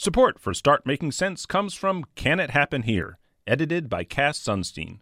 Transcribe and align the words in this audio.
Support 0.00 0.38
for 0.38 0.54
Start 0.54 0.86
Making 0.86 1.10
Sense 1.10 1.44
comes 1.44 1.74
from 1.74 2.04
Can 2.14 2.38
It 2.38 2.50
Happen 2.50 2.82
Here, 2.82 3.18
edited 3.48 3.88
by 3.88 4.04
Cass 4.04 4.38
Sunstein. 4.38 5.00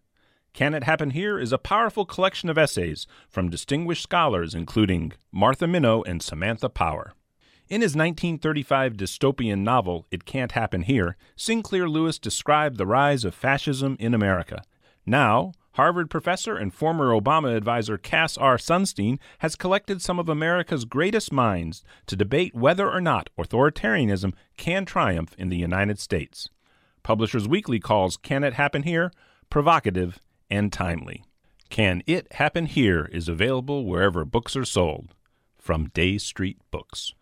Can 0.55 0.73
It 0.73 0.85
Happen 0.85 1.11
Here 1.11 1.39
is 1.39 1.53
a 1.53 1.59
powerful 1.59 2.07
collection 2.07 2.49
of 2.49 2.57
essays 2.57 3.07
from 3.29 3.51
distinguished 3.51 4.03
scholars 4.03 4.55
including 4.55 5.13
Martha 5.31 5.67
Minow 5.67 6.03
and 6.07 6.23
Samantha 6.23 6.71
Power. 6.71 7.13
In 7.69 7.83
his 7.83 7.95
1935 7.95 8.95
dystopian 8.95 9.59
novel, 9.59 10.07
It 10.11 10.25
Can't 10.25 10.53
Happen 10.53 10.81
Here, 10.85 11.19
Sinclair 11.37 11.91
Lewis 11.91 12.19
described 12.19 12.79
the 12.79 12.87
rise 12.87 13.27
of 13.27 13.35
fascism 13.35 13.99
in 14.01 14.15
America. 14.15 14.63
Now, 15.05 15.53
Harvard 15.77 16.09
professor 16.09 16.57
and 16.57 16.73
former 16.73 17.11
Obama 17.11 17.55
advisor 17.55 17.99
Cass 17.99 18.39
R. 18.39 18.57
Sunstein 18.57 19.19
has 19.41 19.57
collected 19.57 20.01
some 20.01 20.19
of 20.19 20.27
America's 20.27 20.87
greatest 20.87 21.31
minds 21.31 21.85
to 22.07 22.17
debate 22.17 22.55
whether 22.55 22.91
or 22.91 23.01
not 23.03 23.29
authoritarianism 23.39 24.33
can 24.57 24.87
triumph 24.87 25.35
in 25.37 25.51
the 25.51 25.59
United 25.59 25.99
States. 25.99 26.49
Publishers 27.03 27.47
Weekly 27.47 27.79
calls 27.79 28.17
Can 28.17 28.43
It 28.43 28.55
Happen 28.55 28.85
Here 28.85 29.13
provocative 29.51 30.19
and 30.51 30.73
timely. 30.73 31.25
Can 31.69 32.03
It 32.07 32.33
Happen 32.33 32.65
Here 32.65 33.05
is 33.13 33.29
available 33.29 33.85
wherever 33.85 34.25
books 34.25 34.57
are 34.57 34.65
sold. 34.65 35.15
From 35.59 35.91
Day 35.91 36.17
Street 36.17 36.59
Books. 36.71 37.13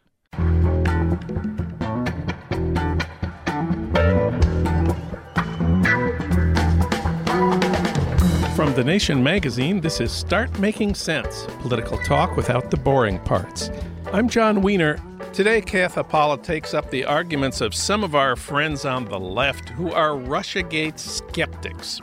From 8.54 8.72
The 8.72 8.84
Nation 8.84 9.20
magazine, 9.20 9.80
this 9.80 10.00
is 10.00 10.12
Start 10.12 10.60
Making 10.60 10.94
Sense 10.94 11.44
political 11.58 11.98
talk 11.98 12.36
without 12.36 12.70
the 12.70 12.76
boring 12.76 13.18
parts. 13.18 13.68
I'm 14.12 14.28
John 14.28 14.62
Wiener. 14.62 14.96
Today, 15.32 15.60
Katha 15.60 16.08
Pollitt 16.08 16.44
takes 16.44 16.72
up 16.72 16.88
the 16.88 17.04
arguments 17.04 17.60
of 17.60 17.74
some 17.74 18.04
of 18.04 18.14
our 18.14 18.36
friends 18.36 18.84
on 18.84 19.06
the 19.06 19.18
left 19.18 19.70
who 19.70 19.90
are 19.90 20.10
Russiagate 20.10 21.00
skeptics. 21.00 22.00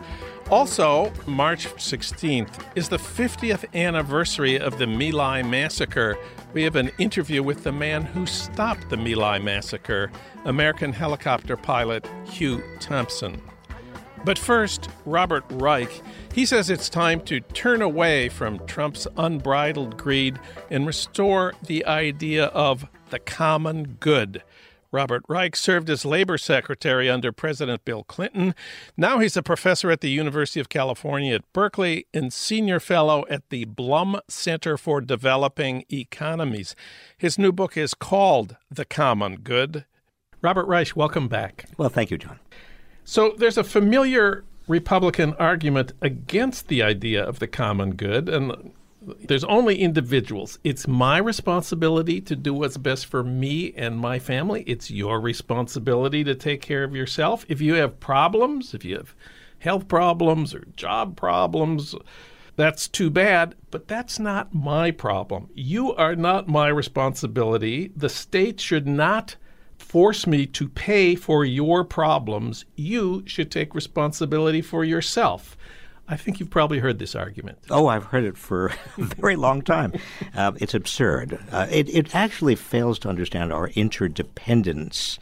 Also, 0.50 1.14
March 1.26 1.68
16th 1.76 2.66
is 2.76 2.90
the 2.90 2.98
50th 2.98 3.64
anniversary 3.74 4.60
of 4.60 4.78
the 4.78 4.88
My 4.88 5.10
Lai 5.12 5.44
massacre. 5.44 6.18
We 6.52 6.64
have 6.64 6.76
an 6.76 6.92
interview 6.98 7.42
with 7.44 7.64
the 7.64 7.72
man 7.72 8.02
who 8.02 8.26
stopped 8.26 8.90
the 8.90 8.98
My 8.98 9.14
Lai 9.14 9.40
massacre, 9.40 10.12
American 10.44 10.92
helicopter 10.92 11.56
pilot 11.56 12.06
Hugh 12.26 12.62
Thompson. 12.82 13.42
But 14.24 14.38
first, 14.38 14.90
Robert 15.06 15.44
Reich. 15.52 16.02
He 16.34 16.46
says 16.46 16.70
it's 16.70 16.88
time 16.88 17.20
to 17.22 17.42
turn 17.42 17.82
away 17.82 18.30
from 18.30 18.66
Trump's 18.66 19.06
unbridled 19.18 19.98
greed 19.98 20.40
and 20.70 20.88
restore 20.88 21.54
the 21.66 21.86
idea 21.86 22.46
of 22.46 22.86
the 23.10 23.20
common 23.20 23.98
good. 24.00 24.42
Robert 24.94 25.24
Reich 25.28 25.58
served 25.58 25.90
as 25.90 26.06
labor 26.06 26.38
secretary 26.38 27.10
under 27.10 27.34
President 27.34 27.84
Bill 27.84 28.06
Clinton. 28.06 28.56
Now 28.96 29.20
he's 29.20 29.36
a 29.36 29.44
professor 29.44 29.92
at 29.92 30.00
the 30.00 30.10
University 30.10 30.62
of 30.62 30.70
California 30.70 31.36
at 31.36 31.54
Berkeley 31.54 32.08
and 32.14 32.32
senior 32.32 32.80
fellow 32.80 33.26
at 33.30 33.50
the 33.50 33.66
Blum 33.66 34.20
Center 34.30 34.78
for 34.78 35.02
Developing 35.02 35.84
Economies. 35.92 36.76
His 37.18 37.38
new 37.38 37.52
book 37.52 37.76
is 37.76 37.94
called 37.94 38.56
The 38.70 38.86
Common 38.86 39.38
Good. 39.38 39.86
Robert 40.42 40.66
Reich, 40.66 40.96
welcome 40.96 41.28
back. 41.28 41.66
Well, 41.78 41.90
thank 41.90 42.10
you, 42.10 42.18
John. 42.18 42.40
So 43.04 43.34
there's 43.38 43.58
a 43.58 43.64
familiar 43.64 44.46
Republican 44.68 45.34
argument 45.36 45.94
against 46.02 46.68
the 46.68 46.84
idea 46.84 47.24
of 47.24 47.40
the 47.40 47.48
common 47.48 47.96
good, 47.96 48.30
and 48.30 48.72
there's 49.02 49.44
only 49.46 49.80
individuals. 49.80 50.60
It's 50.64 50.88
my 50.88 51.18
responsibility 51.18 52.22
to 52.22 52.36
do 52.36 52.54
what's 52.54 52.78
best 52.78 53.08
for 53.08 53.24
me 53.24 53.74
and 53.76 54.00
my 54.00 54.20
family. 54.20 54.64
It's 54.68 54.92
your 54.92 55.20
responsibility 55.20 56.24
to 56.24 56.36
take 56.36 56.62
care 56.62 56.84
of 56.84 56.96
yourself. 56.96 57.46
If 57.50 57.62
you 57.62 57.74
have 57.76 58.00
problems, 58.00 58.74
if 58.74 58.86
you 58.86 58.98
have 58.98 59.16
health 59.60 59.88
problems 59.88 60.54
or 60.54 60.68
job 60.76 61.16
problems, 61.16 61.96
that's 62.56 62.88
too 62.88 63.10
bad, 63.10 63.56
but 63.72 63.88
that's 63.88 64.20
not 64.20 64.54
my 64.54 64.92
problem. 64.92 65.50
You 65.56 65.96
are 65.96 66.16
not 66.16 66.48
my 66.48 66.68
responsibility. 66.68 67.92
The 67.96 68.10
state 68.10 68.60
should 68.60 68.88
not 68.88 69.36
force 69.92 70.26
me 70.26 70.46
to 70.46 70.70
pay 70.70 71.16
for 71.16 71.44
your 71.44 71.84
problems. 71.84 72.64
You 72.78 73.24
should 73.26 73.52
take 73.52 73.76
responsibility 73.76 74.62
for 74.62 74.86
yourself. 74.86 75.58
I 76.08 76.16
think 76.16 76.40
you've 76.40 76.50
probably 76.50 76.80
heard 76.80 76.98
this 76.98 77.14
argument. 77.14 77.58
Oh, 77.70 77.88
I've 77.88 78.06
heard 78.06 78.24
it 78.24 78.38
for 78.38 78.68
a 78.98 79.04
very 79.04 79.36
long 79.36 79.62
time. 79.62 79.92
Uh, 80.34 80.54
it's 80.62 80.74
absurd. 80.74 81.38
Uh, 81.52 81.68
it, 81.70 81.90
it 81.90 82.16
actually 82.16 82.56
fails 82.56 83.00
to 83.00 83.10
understand 83.10 83.52
our 83.52 83.68
interdependence, 83.76 85.20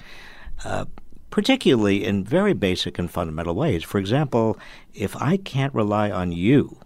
uh, 0.64 0.86
particularly 1.32 2.06
in 2.06 2.24
very 2.24 2.54
basic 2.54 3.00
and 3.00 3.10
fundamental 3.10 3.56
ways. 3.56 3.84
For 3.84 3.98
example, 3.98 4.56
if 4.94 5.20
I 5.20 5.38
can't 5.38 5.74
rely 5.74 6.12
on 6.12 6.32
you 6.32 6.78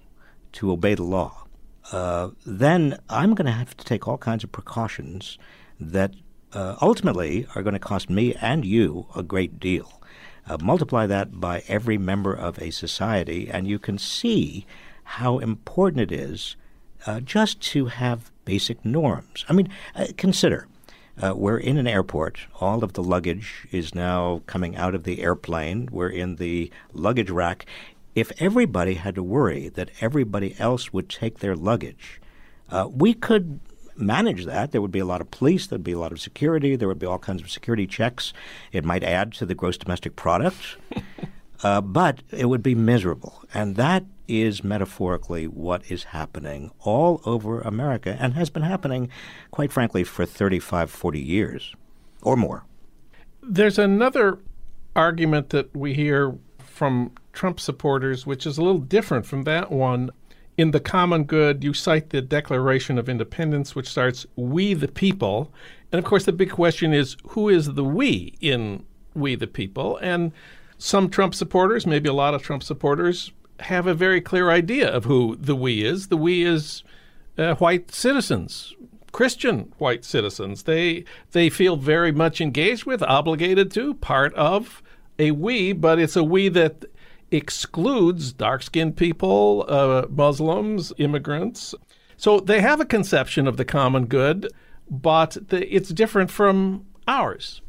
to 0.53 0.71
obey 0.71 0.95
the 0.95 1.03
law, 1.03 1.47
uh, 1.91 2.29
then 2.45 2.97
I'm 3.09 3.35
going 3.35 3.47
to 3.47 3.51
have 3.51 3.75
to 3.75 3.83
take 3.83 4.07
all 4.07 4.17
kinds 4.17 4.45
of 4.45 4.53
precautions 4.53 5.37
that 5.81 6.13
uh, 6.53 6.75
ultimately 6.81 7.47
are 7.55 7.63
going 7.63 7.73
to 7.73 7.79
cost 7.79 8.09
me 8.09 8.33
and 8.35 8.65
you 8.65 9.07
a 9.15 9.23
great 9.23 9.59
deal. 9.59 10.01
Uh, 10.47 10.57
multiply 10.61 11.05
that 11.07 11.39
by 11.39 11.63
every 11.67 11.97
member 11.97 12.33
of 12.33 12.59
a 12.59 12.69
society, 12.69 13.49
and 13.49 13.67
you 13.67 13.79
can 13.79 13.97
see 13.97 14.65
how 15.03 15.39
important 15.39 16.01
it 16.01 16.11
is 16.11 16.55
uh, 17.05 17.19
just 17.19 17.61
to 17.61 17.85
have 17.85 18.31
basic 18.45 18.83
norms. 18.83 19.45
I 19.47 19.53
mean, 19.53 19.69
uh, 19.95 20.07
consider 20.17 20.67
uh, 21.21 21.33
we're 21.35 21.57
in 21.57 21.77
an 21.77 21.87
airport. 21.87 22.39
All 22.59 22.83
of 22.83 22.93
the 22.93 23.03
luggage 23.03 23.67
is 23.71 23.93
now 23.93 24.41
coming 24.47 24.75
out 24.75 24.95
of 24.95 25.03
the 25.03 25.21
airplane. 25.21 25.87
We're 25.91 26.09
in 26.09 26.37
the 26.37 26.71
luggage 26.91 27.29
rack. 27.29 27.65
If 28.15 28.31
everybody 28.41 28.95
had 28.95 29.15
to 29.15 29.23
worry 29.23 29.69
that 29.69 29.91
everybody 30.01 30.55
else 30.59 30.91
would 30.91 31.09
take 31.09 31.39
their 31.39 31.55
luggage, 31.55 32.19
uh, 32.69 32.89
we 32.91 33.13
could 33.13 33.59
manage 33.95 34.45
that. 34.45 34.71
There 34.71 34.81
would 34.81 34.91
be 34.91 34.99
a 34.99 35.05
lot 35.05 35.21
of 35.21 35.31
police, 35.31 35.67
there'd 35.67 35.83
be 35.83 35.91
a 35.91 35.99
lot 35.99 36.11
of 36.11 36.21
security, 36.21 36.75
there 36.75 36.87
would 36.87 36.99
be 36.99 37.05
all 37.05 37.19
kinds 37.19 37.41
of 37.41 37.51
security 37.51 37.87
checks. 37.87 38.33
It 38.71 38.85
might 38.85 39.03
add 39.03 39.33
to 39.33 39.45
the 39.45 39.55
gross 39.55 39.77
domestic 39.77 40.15
product, 40.15 40.77
uh, 41.63 41.81
but 41.81 42.21
it 42.31 42.45
would 42.45 42.63
be 42.63 42.75
miserable. 42.75 43.43
And 43.53 43.75
that 43.75 44.05
is 44.27 44.63
metaphorically 44.63 45.47
what 45.47 45.83
is 45.91 46.05
happening 46.05 46.71
all 46.79 47.21
over 47.25 47.61
America 47.61 48.17
and 48.19 48.33
has 48.33 48.49
been 48.49 48.63
happening, 48.63 49.09
quite 49.51 49.71
frankly, 49.71 50.03
for 50.03 50.25
35, 50.25 50.89
40 50.89 51.19
years 51.19 51.75
or 52.21 52.37
more. 52.37 52.65
There's 53.41 53.77
another 53.77 54.39
argument 54.95 55.49
that 55.49 55.75
we 55.75 55.93
hear 55.93 56.37
from 56.59 57.11
Trump 57.33 57.59
supporters, 57.59 58.25
which 58.25 58.45
is 58.45 58.57
a 58.57 58.61
little 58.61 58.79
different 58.79 59.25
from 59.25 59.43
that 59.43 59.71
one 59.71 60.09
in 60.57 60.71
the 60.71 60.79
common 60.79 61.23
good, 61.23 61.63
you 61.63 61.73
cite 61.73 62.09
the 62.11 62.21
Declaration 62.21 62.97
of 62.97 63.09
Independence, 63.09 63.75
which 63.75 63.89
starts, 63.89 64.25
We 64.35 64.73
the 64.73 64.87
people. 64.87 65.51
And 65.91 65.99
of 65.99 66.05
course, 66.05 66.25
the 66.25 66.31
big 66.31 66.51
question 66.51 66.93
is, 66.93 67.17
who 67.29 67.49
is 67.49 67.73
the 67.73 67.83
we 67.83 68.35
in 68.39 68.85
We 69.15 69.35
the 69.35 69.47
people? 69.47 69.97
And 69.97 70.31
some 70.77 71.09
Trump 71.09 71.33
supporters, 71.33 71.87
maybe 71.87 72.09
a 72.09 72.13
lot 72.13 72.33
of 72.33 72.43
Trump 72.43 72.63
supporters, 72.63 73.31
have 73.61 73.87
a 73.87 73.93
very 73.93 74.21
clear 74.21 74.49
idea 74.49 74.89
of 74.89 75.05
who 75.05 75.37
the 75.39 75.55
we 75.55 75.83
is. 75.83 76.07
The 76.07 76.17
we 76.17 76.43
is 76.43 76.83
uh, 77.37 77.55
white 77.55 77.91
citizens, 77.91 78.73
Christian 79.11 79.71
white 79.77 80.03
citizens. 80.03 80.63
They 80.63 81.05
they 81.31 81.49
feel 81.49 81.77
very 81.77 82.11
much 82.11 82.41
engaged 82.41 82.85
with, 82.85 83.01
obligated 83.03 83.71
to, 83.71 83.93
part 83.95 84.33
of 84.33 84.81
a 85.19 85.31
we, 85.31 85.73
but 85.73 85.99
it's 85.99 86.15
a 86.15 86.23
we 86.23 86.49
that 86.49 86.85
excludes 87.33 88.31
dark-skinned 88.31 88.95
people, 88.95 89.65
uh, 89.67 90.05
Muslims, 90.09 90.93
immigrants. 90.97 91.75
So 92.17 92.39
they 92.39 92.61
have 92.61 92.79
a 92.79 92.85
conception 92.85 93.47
of 93.47 93.57
the 93.57 93.65
common 93.65 94.05
good, 94.05 94.51
but 94.89 95.37
the, 95.49 95.67
it's 95.73 95.89
different 95.89 96.31
from 96.31 96.85
ours. 97.07 97.61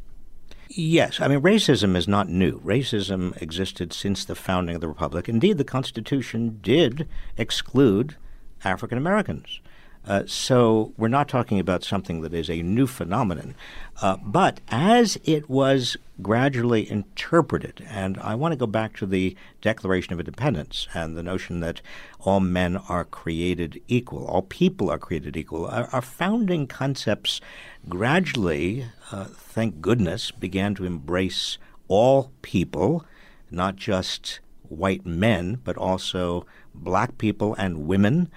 Yes, 0.68 1.20
I 1.20 1.28
mean, 1.28 1.40
racism 1.40 1.96
is 1.96 2.08
not 2.08 2.28
new. 2.28 2.60
Racism 2.60 3.40
existed 3.40 3.92
since 3.92 4.24
the 4.24 4.34
founding 4.34 4.74
of 4.74 4.80
the 4.80 4.88
Republic. 4.88 5.28
Indeed, 5.28 5.58
the 5.58 5.64
Constitution 5.64 6.58
did 6.62 7.08
exclude 7.36 8.16
African 8.64 8.98
Americans. 8.98 9.60
Uh, 10.06 10.22
so 10.26 10.92
we're 10.98 11.08
not 11.08 11.28
talking 11.28 11.58
about 11.58 11.82
something 11.82 12.20
that 12.20 12.34
is 12.34 12.50
a 12.50 12.62
new 12.62 12.86
phenomenon. 12.86 13.54
Uh, 14.02 14.16
but 14.22 14.60
as 14.68 15.18
it 15.24 15.48
was 15.48 15.96
gradually 16.20 16.88
interpreted, 16.90 17.84
and 17.88 18.18
I 18.18 18.34
want 18.34 18.52
to 18.52 18.56
go 18.56 18.66
back 18.66 18.96
to 18.98 19.06
the 19.06 19.36
Declaration 19.62 20.12
of 20.12 20.20
Independence 20.20 20.86
and 20.94 21.16
the 21.16 21.22
notion 21.22 21.60
that 21.60 21.80
all 22.20 22.40
men 22.40 22.76
are 22.76 23.04
created 23.04 23.80
equal, 23.88 24.26
all 24.26 24.42
people 24.42 24.90
are 24.90 24.98
created 24.98 25.36
equal, 25.36 25.66
our, 25.66 25.88
our 25.92 26.02
founding 26.02 26.66
concepts 26.66 27.40
gradually, 27.88 28.86
uh, 29.10 29.24
thank 29.24 29.80
goodness, 29.80 30.30
began 30.30 30.74
to 30.74 30.84
embrace 30.84 31.56
all 31.88 32.30
people, 32.42 33.04
not 33.50 33.76
just 33.76 34.40
white 34.68 35.06
men, 35.06 35.60
but 35.64 35.76
also 35.76 36.46
black 36.74 37.16
people 37.18 37.54
and 37.54 37.86
women. 37.86 38.30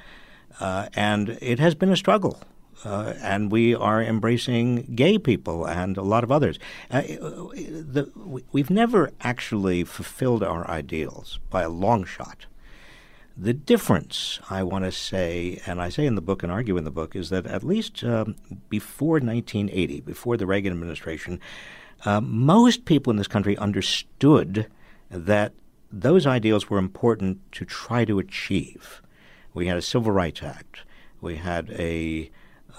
Uh, 0.60 0.88
and 0.96 1.38
it 1.42 1.60
has 1.60 1.76
been 1.76 1.92
a 1.92 1.98
struggle. 1.98 2.40
Uh, 2.86 3.14
and 3.22 3.52
we 3.52 3.74
are 3.74 4.04
embracing 4.04 4.84
gay 4.96 5.18
people 5.18 5.66
and 5.66 5.98
a 5.98 6.04
lot 6.04 6.24
of 6.24 6.32
others. 6.32 6.60
Uh, 6.92 7.02
the, 7.02 8.12
we've 8.52 8.70
never 8.70 9.12
actually 9.22 9.84
fulfilled 9.84 10.44
our 10.44 10.70
ideals 10.70 11.40
by 11.50 11.64
a 11.64 11.70
long 11.70 12.06
shot. 12.06 12.46
The 13.36 13.54
difference, 13.54 14.40
I 14.50 14.64
want 14.64 14.86
to 14.86 14.92
say, 14.92 15.62
and 15.66 15.82
I 15.82 15.90
say 15.90 16.06
in 16.06 16.16
the 16.16 16.22
book 16.22 16.44
and 16.44 16.52
argue 16.52 16.78
in 16.78 16.84
the 16.84 16.92
book, 16.92 17.16
is 17.16 17.30
that 17.30 17.46
at 17.46 17.64
least 17.64 18.04
um, 18.04 18.36
before 18.70 19.20
1980, 19.20 20.02
before 20.02 20.38
the 20.38 20.48
Reagan 20.48 20.74
administration, 20.74 21.40
uh, 22.06 22.22
most 22.22 22.86
people 22.86 23.12
in 23.12 23.18
this 23.18 23.28
country 23.28 23.58
understood 23.58 24.68
that 25.10 25.54
those 25.92 26.26
ideals 26.28 26.70
were 26.70 26.78
important 26.78 27.40
to 27.54 27.66
try 27.66 28.06
to 28.06 28.20
achieve. 28.20 29.02
We 29.58 29.66
had 29.66 29.78
a 29.78 29.82
Civil 29.82 30.12
Rights 30.12 30.44
Act. 30.44 30.84
We 31.20 31.38
had 31.38 31.72
a 31.72 32.30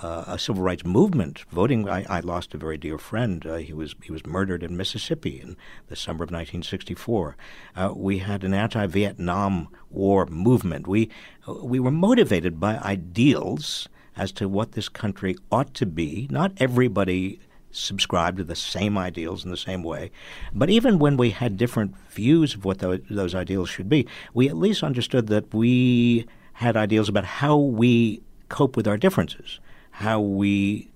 uh, 0.01 0.25
a 0.29 0.39
civil 0.39 0.63
rights 0.63 0.85
movement. 0.85 1.45
Voting, 1.51 1.89
I, 1.89 2.07
I 2.09 2.21
lost 2.21 2.55
a 2.55 2.57
very 2.57 2.79
dear 2.79 2.99
friend. 2.99 3.45
Uh, 3.45 3.57
he 3.57 3.73
was 3.73 3.97
he 4.01 4.13
was 4.13 4.25
murdered 4.25 4.63
in 4.63 4.77
Mississippi 4.77 5.41
in 5.41 5.57
the 5.89 5.97
summer 5.97 6.23
of 6.23 6.31
1964. 6.31 7.37
Uh, 7.75 7.93
we 7.97 8.19
had 8.19 8.45
an 8.45 8.55
anti-Vietnam 8.55 9.67
War 9.91 10.27
movement. 10.27 10.87
We 10.87 11.11
we 11.49 11.81
were 11.81 11.91
motivated 11.91 12.61
by 12.61 12.79
ideals 12.79 13.89
as 14.17 14.31
to 14.35 14.49
what 14.49 14.73
this 14.73 14.89
country 14.89 15.37
ought 15.51 15.75
to 15.75 15.85
be. 15.85 16.29
Not 16.31 16.53
everybody 16.59 17.41
subscribed 17.73 18.39
to 18.39 18.45
the 18.45 18.55
same 18.55 18.97
ideals 18.97 19.45
in 19.45 19.51
the 19.51 19.57
same 19.57 19.83
way. 19.83 20.13
But 20.55 20.71
even 20.71 21.01
when 21.01 21.17
we 21.17 21.31
had 21.31 21.57
different 21.57 21.97
views 22.11 22.55
of 22.55 22.65
what 22.65 22.79
those, 22.79 23.01
those 23.11 23.35
ideals 23.35 23.69
should 23.69 23.89
be, 23.89 24.07
we 24.33 24.49
at 24.49 24.57
least 24.57 24.85
understood 24.85 25.27
that 25.27 25.53
we 25.53 26.25
had 26.59 26.77
ideals 26.77 27.09
about 27.09 27.25
how 27.25 27.57
we 27.57 28.21
cope 28.49 28.77
with 28.77 28.89
our 28.89 28.97
differences, 28.97 29.61
how 29.93 30.21
we 30.21 30.91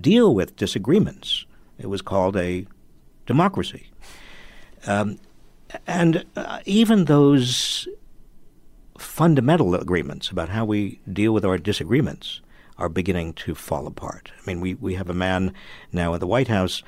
deal 0.00 0.34
with 0.34 0.56
disagreements. 0.56 1.44
It 1.78 1.88
was 1.88 2.00
called 2.00 2.34
a 2.34 2.66
democracy. 3.26 3.90
Um, 4.86 5.18
and 5.86 6.24
uh, 6.34 6.60
even 6.64 7.04
those 7.04 7.88
fundamental 8.96 9.74
agreements 9.74 10.30
about 10.30 10.48
how 10.48 10.64
we 10.64 10.98
deal 11.12 11.34
with 11.34 11.44
our 11.44 11.58
disagreements 11.58 12.40
are 12.78 12.88
beginning 12.88 13.34
to 13.34 13.54
fall 13.54 13.86
apart. 13.86 14.32
I 14.34 14.46
mean, 14.46 14.62
we, 14.62 14.72
we 14.76 14.94
have 14.94 15.10
a 15.10 15.14
man 15.14 15.52
now 15.92 16.14
in 16.14 16.20
the 16.20 16.26
White 16.26 16.48
House 16.48 16.82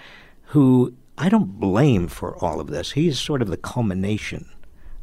who 0.46 0.94
I 1.18 1.28
don't 1.28 1.60
blame 1.60 2.08
for 2.08 2.42
all 2.42 2.58
of 2.58 2.68
this. 2.68 2.92
He's 2.92 3.20
sort 3.20 3.42
of 3.42 3.48
the 3.48 3.58
culmination 3.58 4.48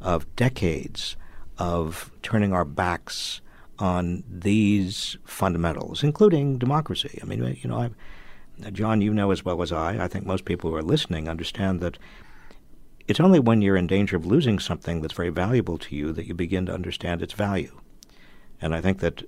of 0.01 0.35
decades 0.35 1.15
of 1.59 2.11
turning 2.23 2.53
our 2.53 2.65
backs 2.65 3.41
on 3.77 4.23
these 4.29 5.17
fundamentals, 5.25 6.03
including 6.03 6.57
democracy. 6.57 7.19
I 7.21 7.25
mean, 7.25 7.57
you 7.61 7.69
know, 7.69 7.79
I've, 7.79 8.73
John, 8.73 9.01
you 9.01 9.13
know 9.13 9.31
as 9.31 9.45
well 9.45 9.61
as 9.61 9.71
I, 9.71 10.03
I 10.03 10.07
think 10.07 10.25
most 10.25 10.45
people 10.45 10.69
who 10.69 10.75
are 10.75 10.81
listening 10.81 11.29
understand 11.29 11.79
that 11.81 11.97
it's 13.07 13.19
only 13.19 13.39
when 13.39 13.61
you're 13.61 13.77
in 13.77 13.87
danger 13.87 14.15
of 14.17 14.25
losing 14.25 14.59
something 14.59 15.01
that's 15.01 15.13
very 15.13 15.29
valuable 15.29 15.77
to 15.77 15.95
you 15.95 16.11
that 16.13 16.27
you 16.27 16.33
begin 16.33 16.65
to 16.65 16.73
understand 16.73 17.21
its 17.21 17.33
value. 17.33 17.79
And 18.61 18.75
I 18.75 18.81
think 18.81 18.99
that 18.99 19.23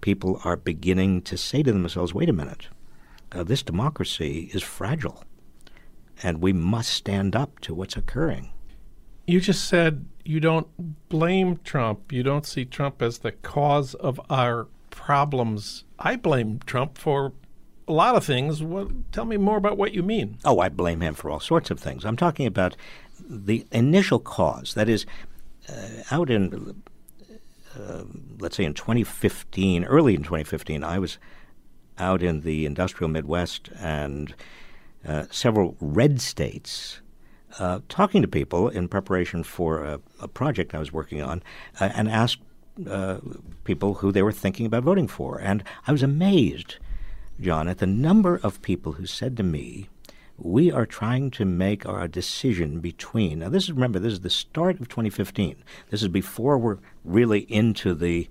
people 0.00 0.40
are 0.44 0.56
beginning 0.56 1.22
to 1.22 1.36
say 1.36 1.62
to 1.62 1.72
themselves, 1.72 2.14
wait 2.14 2.28
a 2.28 2.32
minute, 2.32 2.68
uh, 3.32 3.42
this 3.42 3.62
democracy 3.62 4.50
is 4.52 4.62
fragile, 4.62 5.24
and 6.22 6.40
we 6.40 6.52
must 6.52 6.90
stand 6.90 7.34
up 7.34 7.58
to 7.60 7.74
what's 7.74 7.96
occurring. 7.96 8.52
You 9.26 9.40
just 9.40 9.68
said 9.68 10.06
you 10.24 10.40
don't 10.40 10.87
blame 11.08 11.60
Trump. 11.64 12.12
You 12.12 12.22
don't 12.22 12.46
see 12.46 12.64
Trump 12.64 13.02
as 13.02 13.18
the 13.18 13.32
cause 13.32 13.94
of 13.94 14.20
our 14.30 14.66
problems. 14.90 15.84
I 15.98 16.16
blame 16.16 16.60
Trump 16.66 16.98
for 16.98 17.32
a 17.86 17.92
lot 17.92 18.16
of 18.16 18.24
things. 18.24 18.62
Well, 18.62 18.90
tell 19.12 19.24
me 19.24 19.36
more 19.36 19.56
about 19.56 19.78
what 19.78 19.94
you 19.94 20.02
mean. 20.02 20.38
Oh, 20.44 20.60
I 20.60 20.68
blame 20.68 21.00
him 21.00 21.14
for 21.14 21.30
all 21.30 21.40
sorts 21.40 21.70
of 21.70 21.80
things. 21.80 22.04
I'm 22.04 22.16
talking 22.16 22.46
about 22.46 22.76
the 23.28 23.66
initial 23.72 24.18
cause. 24.18 24.74
That 24.74 24.88
is, 24.88 25.06
uh, 25.68 26.02
out 26.10 26.30
in, 26.30 26.82
uh, 27.78 28.04
let's 28.38 28.56
say 28.56 28.64
in 28.64 28.74
2015, 28.74 29.84
early 29.84 30.14
in 30.14 30.22
2015, 30.22 30.84
I 30.84 30.98
was 30.98 31.18
out 31.98 32.22
in 32.22 32.42
the 32.42 32.66
industrial 32.66 33.08
Midwest 33.08 33.70
and 33.78 34.34
uh, 35.06 35.24
several 35.30 35.76
red 35.80 36.20
states 36.20 37.00
uh, 37.58 37.80
talking 37.88 38.22
to 38.22 38.28
people 38.28 38.68
in 38.68 38.88
preparation 38.88 39.42
for 39.42 39.84
a, 39.84 40.00
a 40.20 40.28
project 40.28 40.74
I 40.74 40.78
was 40.78 40.92
working 40.92 41.22
on 41.22 41.42
uh, 41.80 41.90
and 41.94 42.08
asked 42.08 42.40
uh, 42.88 43.18
people 43.64 43.94
who 43.94 44.12
they 44.12 44.22
were 44.22 44.32
thinking 44.32 44.66
about 44.66 44.84
voting 44.84 45.08
for. 45.08 45.38
And 45.38 45.64
I 45.86 45.92
was 45.92 46.02
amazed, 46.02 46.76
John, 47.40 47.68
at 47.68 47.78
the 47.78 47.86
number 47.86 48.38
of 48.42 48.62
people 48.62 48.92
who 48.92 49.06
said 49.06 49.36
to 49.36 49.42
me, 49.42 49.88
we 50.36 50.70
are 50.70 50.86
trying 50.86 51.30
to 51.32 51.44
make 51.44 51.84
our 51.84 52.06
decision 52.06 52.78
between. 52.78 53.40
Now, 53.40 53.48
this 53.48 53.64
is 53.64 53.72
remember, 53.72 53.98
this 53.98 54.12
is 54.12 54.20
the 54.20 54.30
start 54.30 54.80
of 54.80 54.88
2015. 54.88 55.64
This 55.90 56.02
is 56.02 56.08
before 56.08 56.56
we're 56.58 56.78
really 57.04 57.40
into 57.40 57.94
the 57.94 58.28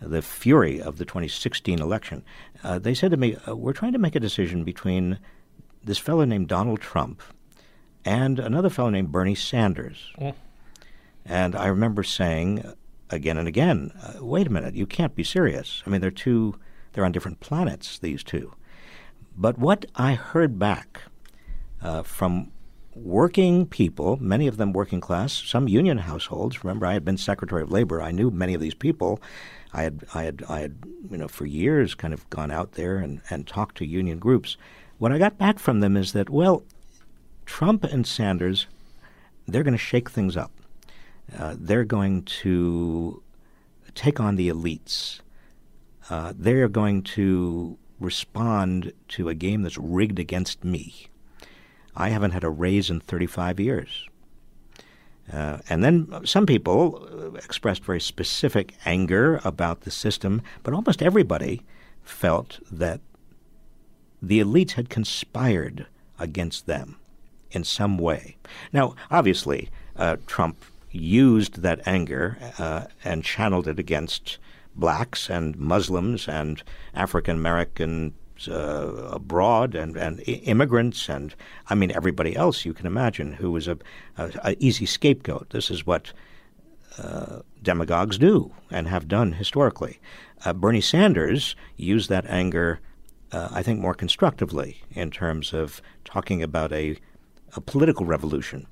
the 0.00 0.22
fury 0.22 0.80
of 0.80 0.96
the 0.96 1.04
2016 1.04 1.78
election. 1.78 2.24
Uh, 2.64 2.78
they 2.78 2.94
said 2.94 3.10
to 3.10 3.18
me, 3.18 3.36
uh, 3.46 3.54
"We're 3.54 3.74
trying 3.74 3.92
to 3.92 3.98
make 3.98 4.16
a 4.16 4.20
decision 4.20 4.64
between 4.64 5.18
this 5.84 5.98
fellow 5.98 6.24
named 6.24 6.48
Donald 6.48 6.80
Trump 6.80 7.22
and 8.04 8.38
another 8.38 8.70
fellow 8.70 8.90
named 8.90 9.12
Bernie 9.12 9.34
Sanders. 9.34 10.12
Mm. 10.18 10.34
And 11.24 11.54
I 11.54 11.66
remember 11.66 12.02
saying 12.02 12.64
again 13.10 13.36
and 13.36 13.48
again, 13.48 13.92
uh, 14.02 14.24
"Wait 14.24 14.46
a 14.46 14.50
minute, 14.50 14.74
you 14.74 14.86
can't 14.86 15.14
be 15.14 15.24
serious. 15.24 15.82
I 15.86 15.90
mean, 15.90 16.00
they're 16.00 16.10
two, 16.10 16.56
they're 16.92 17.04
on 17.04 17.12
different 17.12 17.40
planets, 17.40 17.98
these 17.98 18.22
two. 18.22 18.54
But 19.36 19.58
what 19.58 19.86
I 19.94 20.14
heard 20.14 20.58
back 20.58 21.02
uh, 21.82 22.02
from 22.02 22.52
working 22.94 23.66
people, 23.66 24.16
many 24.20 24.46
of 24.46 24.56
them 24.56 24.72
working 24.72 25.00
class, 25.00 25.32
some 25.32 25.68
union 25.68 25.98
households. 25.98 26.64
Remember, 26.64 26.86
I 26.86 26.94
had 26.94 27.04
been 27.04 27.16
Secretary 27.16 27.62
of 27.62 27.70
Labor. 27.70 28.02
I 28.02 28.10
knew 28.10 28.30
many 28.30 28.54
of 28.54 28.60
these 28.60 28.74
people. 28.74 29.20
I 29.72 29.82
had, 29.82 30.04
I 30.14 30.24
had, 30.24 30.44
I 30.48 30.60
had, 30.60 30.76
you 31.10 31.16
know, 31.16 31.28
for 31.28 31.46
years, 31.46 31.94
kind 31.94 32.12
of 32.12 32.28
gone 32.30 32.50
out 32.50 32.72
there 32.72 32.98
and, 32.98 33.20
and 33.30 33.46
talked 33.46 33.76
to 33.78 33.86
union 33.86 34.18
groups. 34.18 34.56
What 34.98 35.12
I 35.12 35.18
got 35.18 35.38
back 35.38 35.58
from 35.58 35.80
them 35.80 35.96
is 35.96 36.12
that, 36.12 36.28
well, 36.28 36.64
Trump 37.50 37.82
and 37.82 38.06
Sanders, 38.06 38.68
they're 39.48 39.64
going 39.64 39.74
to 39.74 39.78
shake 39.92 40.08
things 40.08 40.36
up. 40.36 40.52
Uh, 41.36 41.56
they're 41.58 41.84
going 41.84 42.22
to 42.22 43.24
take 43.96 44.20
on 44.20 44.36
the 44.36 44.48
elites. 44.48 45.18
Uh, 46.08 46.32
they're 46.34 46.68
going 46.68 47.02
to 47.02 47.76
respond 47.98 48.92
to 49.08 49.28
a 49.28 49.34
game 49.34 49.62
that's 49.62 49.76
rigged 49.76 50.20
against 50.20 50.64
me. 50.64 51.08
I 51.96 52.10
haven't 52.10 52.30
had 52.30 52.44
a 52.44 52.48
raise 52.48 52.88
in 52.88 53.00
35 53.00 53.58
years. 53.58 54.06
Uh, 55.30 55.58
and 55.68 55.82
then 55.82 56.24
some 56.24 56.46
people 56.46 57.36
expressed 57.36 57.84
very 57.84 58.00
specific 58.00 58.74
anger 58.86 59.40
about 59.44 59.80
the 59.80 59.90
system, 59.90 60.40
but 60.62 60.72
almost 60.72 61.02
everybody 61.02 61.62
felt 62.04 62.60
that 62.70 63.00
the 64.22 64.38
elites 64.38 64.72
had 64.72 64.88
conspired 64.88 65.88
against 66.16 66.66
them 66.66 66.99
in 67.50 67.64
some 67.64 67.98
way. 67.98 68.36
Now, 68.72 68.94
obviously, 69.10 69.70
uh, 69.96 70.16
Trump 70.26 70.64
used 70.90 71.62
that 71.62 71.80
anger 71.86 72.36
uh, 72.58 72.84
and 73.04 73.24
channeled 73.24 73.68
it 73.68 73.78
against 73.78 74.38
blacks 74.74 75.28
and 75.28 75.56
Muslims 75.56 76.28
and 76.28 76.62
African 76.94 77.36
American 77.36 78.14
uh, 78.48 79.10
abroad 79.12 79.74
and, 79.74 79.96
and 79.96 80.22
immigrants 80.26 81.08
and 81.08 81.34
I 81.68 81.74
mean 81.74 81.90
everybody 81.90 82.34
else 82.34 82.64
you 82.64 82.72
can 82.72 82.86
imagine 82.86 83.34
who 83.34 83.50
was 83.50 83.68
a 83.68 83.76
easy 84.58 84.86
scapegoat. 84.86 85.50
This 85.50 85.70
is 85.70 85.86
what 85.86 86.12
uh, 86.98 87.40
demagogues 87.62 88.18
do 88.18 88.52
and 88.70 88.88
have 88.88 89.08
done 89.08 89.32
historically. 89.32 90.00
Uh, 90.44 90.52
Bernie 90.52 90.80
Sanders 90.80 91.54
used 91.76 92.08
that 92.08 92.26
anger, 92.26 92.80
uh, 93.32 93.48
I 93.52 93.62
think, 93.62 93.80
more 93.80 93.94
constructively 93.94 94.82
in 94.90 95.10
terms 95.10 95.52
of 95.52 95.80
talking 96.04 96.42
about 96.42 96.72
a, 96.72 96.96
a 97.56 97.60
political 97.60 98.06
revolution. 98.06 98.66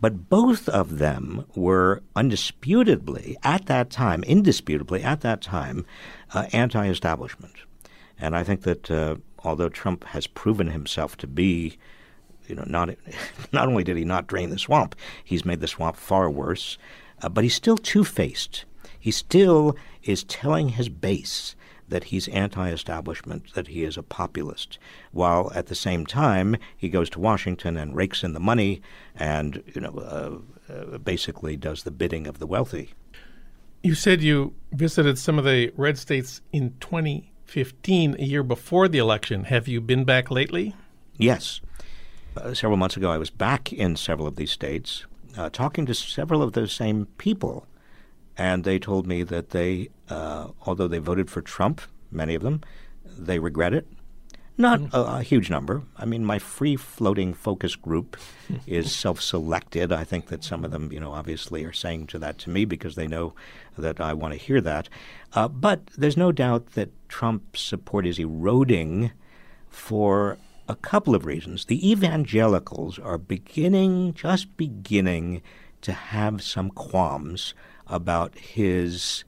But 0.00 0.28
both 0.28 0.68
of 0.68 0.98
them 0.98 1.46
were 1.54 2.02
undisputably, 2.14 3.36
at 3.42 3.66
that 3.66 3.90
time, 3.90 4.22
indisputably 4.24 5.02
at 5.02 5.22
that 5.22 5.40
time, 5.40 5.86
uh, 6.34 6.46
anti 6.52 6.86
establishment. 6.88 7.54
And 8.18 8.36
I 8.36 8.44
think 8.44 8.62
that 8.62 8.90
uh, 8.90 9.16
although 9.44 9.68
Trump 9.68 10.04
has 10.04 10.26
proven 10.26 10.68
himself 10.68 11.16
to 11.18 11.26
be, 11.26 11.78
you 12.46 12.54
know, 12.54 12.64
not 12.66 12.90
not 13.52 13.68
only 13.68 13.84
did 13.84 13.96
he 13.96 14.04
not 14.04 14.26
drain 14.26 14.50
the 14.50 14.58
swamp, 14.58 14.94
he's 15.24 15.44
made 15.44 15.60
the 15.60 15.68
swamp 15.68 15.96
far 15.96 16.30
worse. 16.30 16.78
Uh, 17.22 17.28
but 17.28 17.44
he's 17.44 17.54
still 17.54 17.76
two-faced. 17.76 18.64
He 18.98 19.10
still 19.10 19.76
is 20.02 20.24
telling 20.24 20.70
his 20.70 20.88
base 20.88 21.56
that 21.92 22.04
he's 22.04 22.26
anti-establishment, 22.28 23.52
that 23.52 23.68
he 23.68 23.84
is 23.84 23.98
a 23.98 24.02
populist, 24.02 24.78
while 25.12 25.52
at 25.54 25.66
the 25.66 25.74
same 25.74 26.06
time 26.06 26.56
he 26.76 26.88
goes 26.88 27.10
to 27.10 27.20
Washington 27.20 27.76
and 27.76 27.94
rakes 27.94 28.24
in 28.24 28.32
the 28.32 28.40
money 28.40 28.80
and 29.14 29.62
you 29.74 29.80
know 29.80 29.92
uh, 29.98 30.72
uh, 30.72 30.98
basically 30.98 31.54
does 31.54 31.82
the 31.82 31.90
bidding 31.90 32.26
of 32.26 32.38
the 32.38 32.46
wealthy. 32.46 32.94
You 33.82 33.94
said 33.94 34.22
you 34.22 34.54
visited 34.72 35.18
some 35.18 35.38
of 35.38 35.44
the 35.44 35.70
red 35.76 35.98
states 35.98 36.40
in 36.50 36.74
2015, 36.80 38.16
a 38.18 38.22
year 38.22 38.42
before 38.42 38.88
the 38.88 38.98
election. 38.98 39.44
Have 39.44 39.68
you 39.68 39.80
been 39.80 40.04
back 40.04 40.30
lately? 40.30 40.74
Yes. 41.18 41.60
Uh, 42.36 42.54
several 42.54 42.78
months 42.78 42.96
ago, 42.96 43.10
I 43.10 43.18
was 43.18 43.28
back 43.28 43.70
in 43.72 43.96
several 43.96 44.26
of 44.26 44.36
these 44.36 44.52
states, 44.52 45.04
uh, 45.36 45.50
talking 45.50 45.84
to 45.86 45.94
several 45.94 46.42
of 46.42 46.52
those 46.52 46.72
same 46.72 47.06
people. 47.18 47.66
And 48.38 48.64
they 48.64 48.78
told 48.78 49.06
me 49.06 49.24
that 49.24 49.50
they, 49.50 49.90
uh, 50.12 50.48
although 50.66 50.88
they 50.88 50.98
voted 50.98 51.30
for 51.30 51.40
Trump, 51.40 51.80
many 52.10 52.34
of 52.34 52.42
them, 52.42 52.60
they 53.04 53.38
regret 53.38 53.72
it. 53.72 53.86
Not 54.58 54.80
mm-hmm. 54.80 54.94
a, 54.94 55.20
a, 55.20 55.22
huge 55.22 55.48
number. 55.48 55.82
I 55.96 56.04
mean, 56.04 56.26
my 56.26 56.38
free 56.38 56.76
floating 56.76 57.32
focus 57.32 57.74
group 57.74 58.18
is 58.66 58.94
self 58.94 59.22
selected. 59.22 59.90
I 59.90 60.04
think 60.04 60.26
that 60.26 60.44
some 60.44 60.64
of 60.64 60.70
them, 60.70 60.92
you 60.92 61.00
know, 61.00 61.12
obviously 61.12 61.64
are 61.64 61.72
saying 61.72 62.08
to 62.08 62.18
that 62.18 62.36
to 62.38 62.50
me 62.50 62.66
because 62.66 62.94
they 62.94 63.06
know 63.06 63.32
that 63.78 64.00
I 64.00 64.12
want 64.12 64.34
to 64.34 64.38
hear 64.38 64.60
that. 64.60 64.90
Uh, 65.32 65.48
but 65.48 65.86
there's 65.96 66.18
no 66.18 66.30
doubt 66.30 66.72
that 66.72 66.90
Trump's 67.08 67.62
support 67.62 68.06
is 68.06 68.18
eroding 68.18 69.12
for 69.70 70.36
a 70.68 70.76
couple 70.76 71.14
of 71.14 71.24
reasons. 71.24 71.64
The 71.64 71.90
evangelicals 71.90 72.98
are 72.98 73.18
beginning, 73.18 74.12
just 74.12 74.54
beginning, 74.58 75.40
to 75.80 75.92
have 75.92 76.42
some 76.42 76.68
qualms 76.70 77.54
about 77.86 78.38
his 78.38 79.24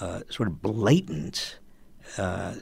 uh, 0.00 0.20
sort 0.28 0.48
of 0.48 0.62
blatant 0.62 1.58
uh, 2.18 2.54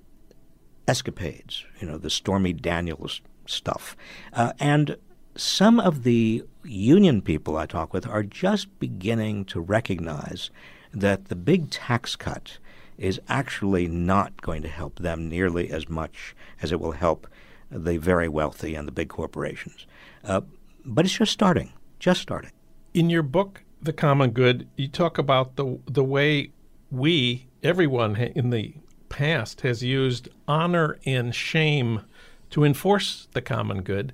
escapades, 0.87 1.64
you 1.80 1.87
know, 1.87 1.99
the 1.99 2.11
Stormy 2.11 2.52
Daniels 2.52 3.21
stuff. 3.47 3.97
Uh, 4.33 4.52
and 4.59 4.97
some 5.37 5.78
of 5.78 6.02
the 6.02 6.42
union 6.64 7.23
people 7.23 7.57
I 7.57 7.66
talk 7.66 7.92
with 7.92 8.07
are 8.07 8.23
just 8.23 8.78
beginning 8.78 9.45
to 9.47 9.61
recognize 9.61 10.50
that 10.92 11.26
the 11.26 11.37
big 11.37 11.71
tax 11.71 12.16
cut 12.16 12.59
is 12.97 13.21
actually 13.28 13.87
not 13.87 14.40
going 14.42 14.62
to 14.62 14.68
help 14.68 14.99
them 14.99 15.28
nearly 15.28 15.71
as 15.71 15.88
much 15.88 16.35
as 16.61 16.73
it 16.73 16.80
will 16.80 16.92
help 16.92 17.28
the 17.71 17.99
very 17.99 18.28
wealthy 18.28 18.75
and 18.75 18.88
the 18.88 18.92
big 18.92 19.09
corporations. 19.09 19.87
Uh, 20.25 20.40
but 20.85 21.04
it's 21.04 21.16
just 21.16 21.33
starting, 21.33 21.73
just 21.99 22.21
starting. 22.21 22.50
In 22.95 23.11
your 23.11 23.23
book, 23.23 23.62
The 23.80 23.92
Common 23.92 24.30
Good, 24.30 24.68
you 24.76 24.88
talk 24.88 25.18
about 25.18 25.57
the 25.57 25.78
the 25.87 26.02
way 26.02 26.50
we, 26.90 27.49
everyone 27.62 28.16
in 28.16 28.50
the 28.50 28.75
past 29.09 29.62
has 29.62 29.83
used 29.83 30.28
honor 30.47 30.99
and 31.04 31.35
shame 31.35 32.02
to 32.50 32.64
enforce 32.64 33.28
the 33.33 33.42
common 33.42 33.83
good. 33.83 34.12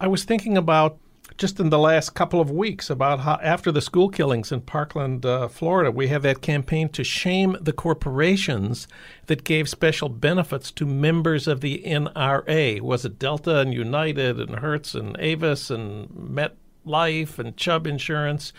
I 0.00 0.08
was 0.08 0.24
thinking 0.24 0.56
about 0.56 0.98
just 1.36 1.60
in 1.60 1.70
the 1.70 1.78
last 1.78 2.14
couple 2.14 2.40
of 2.40 2.50
weeks 2.50 2.88
about 2.88 3.20
how 3.20 3.38
after 3.42 3.70
the 3.70 3.80
school 3.80 4.08
killings 4.08 4.52
in 4.52 4.60
Parkland, 4.62 5.26
uh, 5.26 5.48
Florida, 5.48 5.90
we 5.90 6.08
have 6.08 6.22
that 6.22 6.40
campaign 6.40 6.88
to 6.90 7.04
shame 7.04 7.56
the 7.60 7.72
corporations 7.72 8.88
that 9.26 9.44
gave 9.44 9.68
special 9.68 10.08
benefits 10.08 10.70
to 10.72 10.86
members 10.86 11.46
of 11.46 11.60
the 11.60 11.82
NRA. 11.84 12.80
Was 12.80 13.04
it 13.04 13.18
Delta 13.18 13.58
and 13.58 13.74
United 13.74 14.38
and 14.38 14.56
Hertz 14.56 14.94
and 14.94 15.16
Avis 15.18 15.70
and 15.70 16.08
MetLife 16.10 17.38
and 17.38 17.56
Chubb 17.56 17.86
Insurance? 17.86 18.52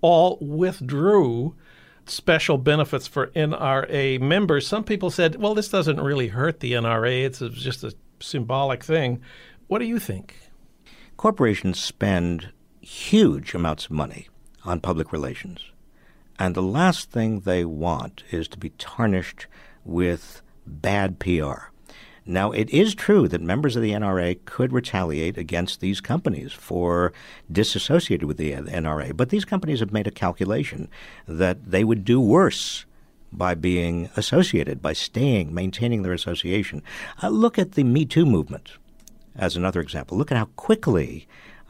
All 0.00 0.38
withdrew 0.40 1.54
special 2.06 2.58
benefits 2.58 3.06
for 3.06 3.28
NRA 3.28 4.20
members. 4.20 4.66
Some 4.66 4.84
people 4.84 5.10
said, 5.10 5.36
well, 5.36 5.54
this 5.54 5.68
doesn't 5.68 6.00
really 6.00 6.28
hurt 6.28 6.60
the 6.60 6.72
NRA, 6.72 7.24
it's 7.24 7.38
just 7.38 7.84
a 7.84 7.94
symbolic 8.20 8.84
thing. 8.84 9.20
What 9.66 9.78
do 9.78 9.86
you 9.86 9.98
think? 9.98 10.36
Corporations 11.16 11.80
spend 11.80 12.50
huge 12.80 13.54
amounts 13.54 13.86
of 13.86 13.92
money 13.92 14.28
on 14.64 14.80
public 14.80 15.12
relations. 15.12 15.60
And 16.38 16.54
the 16.54 16.62
last 16.62 17.10
thing 17.10 17.40
they 17.40 17.64
want 17.64 18.24
is 18.30 18.48
to 18.48 18.58
be 18.58 18.70
tarnished 18.70 19.46
with 19.84 20.42
bad 20.66 21.18
PR. 21.18 21.70
Now, 22.26 22.52
it 22.52 22.70
is 22.70 22.94
true 22.94 23.28
that 23.28 23.42
members 23.42 23.76
of 23.76 23.82
the 23.82 23.92
NRA 23.92 24.38
could 24.46 24.72
retaliate 24.72 25.36
against 25.36 25.80
these 25.80 26.00
companies 26.00 26.52
for 26.52 27.12
disassociated 27.52 28.26
with 28.26 28.38
the 28.38 28.52
NRA, 28.52 29.14
but 29.14 29.28
these 29.28 29.44
companies 29.44 29.80
have 29.80 29.92
made 29.92 30.06
a 30.06 30.10
calculation 30.10 30.88
that 31.28 31.70
they 31.70 31.84
would 31.84 32.04
do 32.04 32.20
worse 32.20 32.86
by 33.30 33.54
being 33.54 34.08
associated, 34.16 34.80
by 34.80 34.92
staying, 34.92 35.52
maintaining 35.52 36.02
their 36.02 36.12
association. 36.12 36.82
Uh, 37.22 37.28
look 37.28 37.58
at 37.58 37.72
the 37.72 37.84
Me 37.84 38.06
Too 38.06 38.24
movement 38.24 38.72
as 39.36 39.56
another 39.56 39.80
example. 39.80 40.16
Look 40.16 40.30
at 40.30 40.38
how 40.38 40.46
quickly 40.56 41.26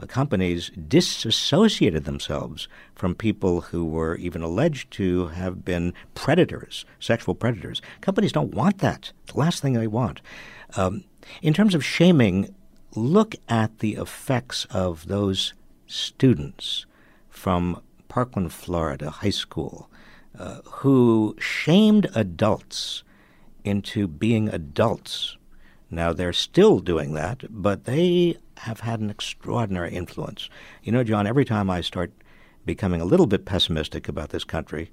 companies 0.07 0.71
disassociated 0.87 2.05
themselves 2.05 2.67
from 2.95 3.15
people 3.15 3.61
who 3.61 3.85
were 3.85 4.15
even 4.17 4.41
alleged 4.41 4.91
to 4.91 5.27
have 5.27 5.63
been 5.63 5.93
predators, 6.13 6.85
sexual 6.99 7.35
predators. 7.35 7.81
Companies 8.01 8.31
don't 8.31 8.53
want 8.53 8.79
that. 8.79 9.11
The 9.27 9.39
last 9.39 9.61
thing 9.61 9.73
they 9.73 9.87
want. 9.87 10.21
Um, 10.75 11.05
in 11.41 11.53
terms 11.53 11.73
of 11.73 11.83
shaming, 11.83 12.53
look 12.95 13.35
at 13.49 13.79
the 13.79 13.95
effects 13.95 14.65
of 14.69 15.07
those 15.07 15.53
students 15.87 16.85
from 17.29 17.81
Parkland, 18.07 18.53
Florida 18.53 19.09
high 19.09 19.29
school 19.29 19.89
uh, 20.37 20.59
who 20.65 21.35
shamed 21.39 22.09
adults 22.15 23.03
into 23.63 24.07
being 24.07 24.49
adults. 24.49 25.37
Now, 25.89 26.13
they're 26.13 26.33
still 26.33 26.79
doing 26.79 27.13
that, 27.13 27.43
but 27.49 27.85
they 27.85 28.37
have 28.59 28.81
had 28.81 28.99
an 28.99 29.09
extraordinary 29.09 29.93
influence. 29.93 30.49
You 30.83 30.91
know, 30.91 31.03
John, 31.03 31.27
every 31.27 31.45
time 31.45 31.69
I 31.69 31.81
start 31.81 32.11
becoming 32.65 33.01
a 33.01 33.05
little 33.05 33.27
bit 33.27 33.45
pessimistic 33.45 34.07
about 34.07 34.29
this 34.29 34.43
country, 34.43 34.91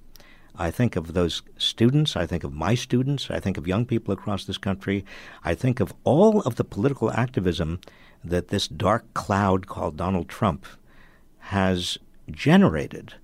I 0.55 0.71
think 0.71 0.97
of 0.97 1.15
those 1.15 1.43
students. 1.57 2.17
I 2.17 2.27
think 2.27 2.45
of 2.45 2.53
my 2.53 2.75
students. 2.75 3.31
I 3.31 3.41
think 3.41 3.57
of 3.57 3.67
young 3.67 3.87
people 3.87 4.13
across 4.13 4.45
this 4.45 4.59
country. 4.59 5.05
I 5.45 5.55
think 5.55 5.81
of 5.81 5.95
all 6.05 6.43
of 6.43 6.57
the 6.57 6.65
political 6.65 7.11
activism 7.11 7.81
that 8.23 8.49
this 8.49 8.69
dark 8.69 9.13
cloud 9.15 9.67
called 9.67 9.97
Donald 9.97 10.29
Trump 10.29 10.67
has 11.39 11.99
generated. 12.31 13.15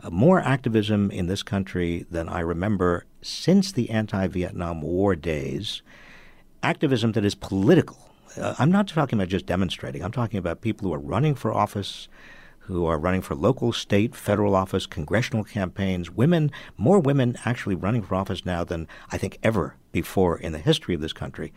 Uh, 0.00 0.10
more 0.10 0.40
activism 0.40 1.10
in 1.10 1.26
this 1.26 1.42
country 1.42 2.06
than 2.10 2.28
I 2.28 2.40
remember 2.40 3.04
since 3.20 3.72
the 3.72 3.90
anti 3.90 4.26
Vietnam 4.28 4.80
War 4.80 5.14
days. 5.14 5.82
Activism 6.62 7.12
that 7.12 7.24
is 7.24 7.34
political. 7.34 8.07
Uh, 8.38 8.54
I'm 8.58 8.70
not 8.70 8.88
talking 8.88 9.18
about 9.18 9.28
just 9.28 9.46
demonstrating, 9.46 10.02
I'm 10.02 10.12
talking 10.12 10.38
about 10.38 10.60
people 10.60 10.88
who 10.88 10.94
are 10.94 11.00
running 11.00 11.34
for 11.34 11.52
office 11.52 12.08
who 12.68 12.84
are 12.84 12.98
running 12.98 13.22
for 13.22 13.34
local, 13.34 13.72
state, 13.72 14.14
federal 14.14 14.54
office, 14.54 14.84
congressional 14.84 15.42
campaigns. 15.42 16.10
Women, 16.10 16.52
more 16.76 17.00
women 17.00 17.34
actually 17.46 17.74
running 17.74 18.02
for 18.02 18.14
office 18.14 18.44
now 18.44 18.62
than 18.62 18.86
I 19.10 19.16
think 19.16 19.38
ever 19.42 19.76
before 19.90 20.38
in 20.38 20.52
the 20.52 20.58
history 20.58 20.94
of 20.94 21.00
this 21.00 21.14
country. 21.14 21.54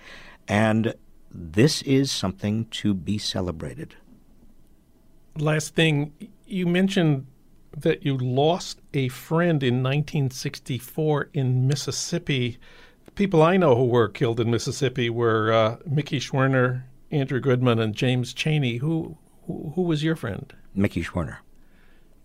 And 0.48 0.96
this 1.30 1.82
is 1.82 2.14
something 2.14 2.66
to 2.72 2.94
be 2.94 3.18
celebrated. 3.18 3.96
Last 5.38 5.76
thing, 5.76 6.14
you 6.46 6.66
mentioned 6.66 7.28
that 7.78 8.06
you 8.06 8.18
lost 8.18 8.80
a 8.94 9.10
friend 9.10 9.62
in 9.62 9.84
1964 9.84 11.30
in 11.34 11.68
Mississippi. 11.68 12.58
People 13.16 13.44
I 13.44 13.58
know 13.58 13.76
who 13.76 13.86
were 13.86 14.08
killed 14.08 14.40
in 14.40 14.50
Mississippi 14.50 15.10
were 15.10 15.52
uh, 15.52 15.78
Mickey 15.86 16.20
Schwerner, 16.20 16.84
Andrew 17.12 17.40
Goodman, 17.40 17.80
and 17.80 17.94
James 17.94 18.34
Chaney. 18.34 18.78
Who, 18.78 19.18
who, 19.46 19.74
who 19.76 19.82
was 19.82 20.04
your 20.04 20.16
friend? 20.16 20.54
Mickey 20.74 21.04
Schwerner. 21.04 21.38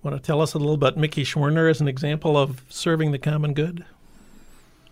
Want 0.02 0.16
to 0.16 0.23
tell 0.23 0.40
us 0.40 0.55
a 0.55 0.59
little 0.59 0.75
about 0.75 0.97
Mickey 0.97 1.25
Schwerner 1.25 1.69
as 1.69 1.81
an 1.81 1.88
example 1.88 2.38
of 2.38 2.62
serving 2.69 3.11
the 3.11 3.19
common 3.19 3.52
good? 3.52 3.85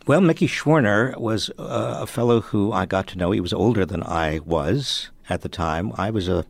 Well, 0.06 0.20
Mickey 0.20 0.48
Schwerner 0.48 1.16
was 1.16 1.50
uh, 1.50 1.98
a 2.00 2.06
fellow 2.06 2.40
who 2.40 2.72
I 2.72 2.84
got 2.84 3.06
to 3.08 3.18
know. 3.18 3.30
He 3.30 3.40
was 3.40 3.52
older 3.52 3.86
than 3.86 4.02
I 4.02 4.40
was 4.40 5.10
at 5.28 5.42
the 5.42 5.48
time. 5.48 5.92
I 5.96 6.10
was 6.10 6.28
a, 6.28 6.44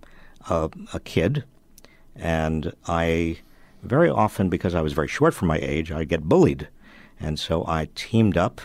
a, 0.48 0.70
a 0.94 1.00
kid, 1.00 1.44
and 2.16 2.72
I 2.88 3.38
very 3.82 4.08
often, 4.08 4.48
because 4.48 4.74
I 4.74 4.80
was 4.80 4.94
very 4.94 5.08
short 5.08 5.34
for 5.34 5.44
my 5.44 5.58
age, 5.58 5.92
I 5.92 6.04
get 6.04 6.22
bullied. 6.22 6.68
And 7.20 7.38
so 7.38 7.64
I 7.66 7.90
teamed 7.94 8.36
up 8.36 8.60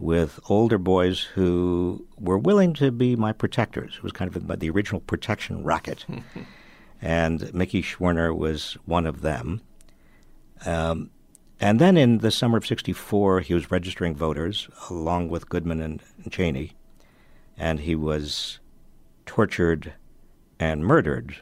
with 0.00 0.40
older 0.48 0.78
boys 0.78 1.20
who 1.20 2.06
were 2.18 2.38
willing 2.38 2.72
to 2.74 2.90
be 2.90 3.14
my 3.14 3.32
protectors. 3.32 3.94
It 3.96 4.02
was 4.02 4.12
kind 4.12 4.34
of 4.34 4.58
the 4.58 4.70
original 4.70 5.00
protection 5.00 5.62
racket. 5.62 6.06
and 7.02 7.52
Mickey 7.52 7.82
Schwerner 7.82 8.36
was 8.36 8.78
one 8.86 9.06
of 9.06 9.20
them. 9.20 9.60
Um, 10.64 11.10
and 11.60 11.78
then 11.78 11.96
in 11.96 12.18
the 12.18 12.30
summer 12.30 12.56
of 12.56 12.66
64, 12.66 13.40
he 13.40 13.52
was 13.52 13.70
registering 13.70 14.14
voters 14.14 14.68
along 14.88 15.28
with 15.28 15.48
Goodman 15.50 15.82
and, 15.82 16.02
and 16.24 16.32
Chaney. 16.32 16.72
And 17.56 17.80
he 17.80 17.94
was 17.94 18.58
tortured 19.26 19.92
and 20.58 20.84
murdered 20.84 21.36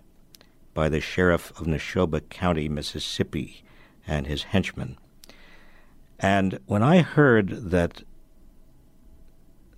by 0.74 0.88
the 0.88 1.00
sheriff 1.00 1.50
of 1.58 1.66
Neshoba 1.66 2.28
County, 2.28 2.68
Mississippi, 2.68 3.64
and 4.06 4.26
his 4.26 4.44
henchmen. 4.44 4.98
And 6.18 6.58
when 6.66 6.82
I 6.82 7.02
heard 7.02 7.70
that 7.70 8.02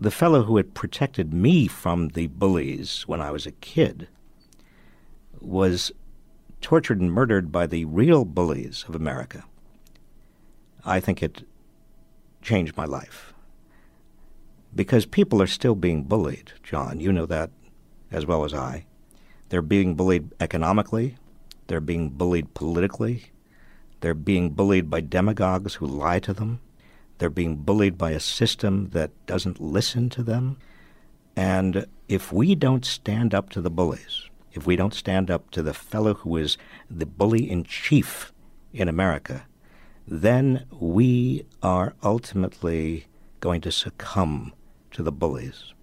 the 0.00 0.11
fellow 0.11 0.45
who 0.45 0.57
had 0.57 0.75
protected 0.75 1.35
me 1.35 1.66
from 1.66 2.09
the 2.09 2.26
bullies 2.28 3.02
when 3.07 3.21
I 3.21 3.30
was 3.30 3.47
a 3.47 3.52
kid 3.52 4.09
was 5.40 5.92
tortured 6.62 7.00
and 7.00 7.12
murdered 7.12 7.52
by 7.52 7.66
the 7.66 7.85
real 7.85 8.25
bullies 8.25 8.85
of 8.88 8.95
America, 8.95 9.45
I 10.85 11.00
think 11.00 11.23
it 11.23 11.47
changed 12.40 12.76
my 12.76 12.87
life. 12.87 13.35
Because 14.75 15.04
people 15.04 15.42
are 15.42 15.47
still 15.47 15.75
being 15.75 16.04
bullied, 16.04 16.52
John. 16.62 17.00
You 17.00 17.12
know 17.12 17.26
that 17.26 17.50
as 18.11 18.25
well 18.25 18.45
as 18.45 18.54
I. 18.54 18.87
They're 19.50 19.62
being 19.62 19.97
bullied 19.97 20.33
economically, 20.40 21.16
they're 21.66 21.80
being 21.80 22.09
bullied 22.11 22.54
politically, 22.54 23.33
they're 24.00 24.14
being 24.14 24.50
bullied 24.50 24.88
by 24.88 25.00
demagogues 25.00 25.75
who 25.75 25.87
lie 25.87 26.21
to 26.21 26.33
them, 26.33 26.61
they're 27.21 27.31
being 27.31 27.57
bullied 27.57 27.97
by 27.97 28.11
a 28.11 28.19
system 28.19 28.89
that 28.91 29.11
doesn't 29.27 29.61
listen 29.61 30.09
to 30.09 30.23
them. 30.23 30.57
And 31.37 31.87
if 32.09 32.33
we 32.33 32.55
don't 32.55 32.85
stand 32.85 33.35
up 33.35 33.50
to 33.50 33.61
the 33.61 33.71
bullies, 33.71 34.29
if 34.53 34.67
we 34.67 34.75
don't 34.75 34.95
stand 34.95 35.31
up 35.31 35.50
to 35.53 35.62
the 35.62 35.75
fellow 35.75 36.15
who 36.15 36.37
is 36.39 36.57
the 36.91 37.07
bully 37.07 37.49
in 37.49 37.65
chief 37.65 38.33
in 38.73 38.89
America, 38.89 39.47
then 40.09 40.65
we 40.73 41.47
are 41.62 41.95
ultimately 42.03 43.07
going 43.39 43.61
to 43.61 43.71
succumb 43.71 44.53
to 44.91 45.03
the 45.03 45.12
bullies. 45.12 45.75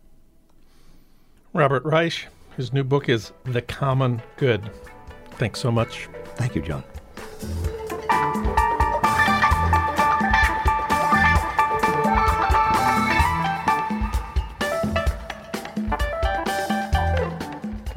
Robert 1.53 1.85
Reich, 1.85 2.27
his 2.57 2.73
new 2.73 2.83
book 2.83 3.09
is 3.09 3.31
The 3.45 3.61
Common 3.61 4.21
Good. 4.37 4.69
Thanks 5.33 5.59
so 5.59 5.71
much. 5.71 6.09
Thank 6.35 6.55
you, 6.55 6.61
John. 6.61 6.83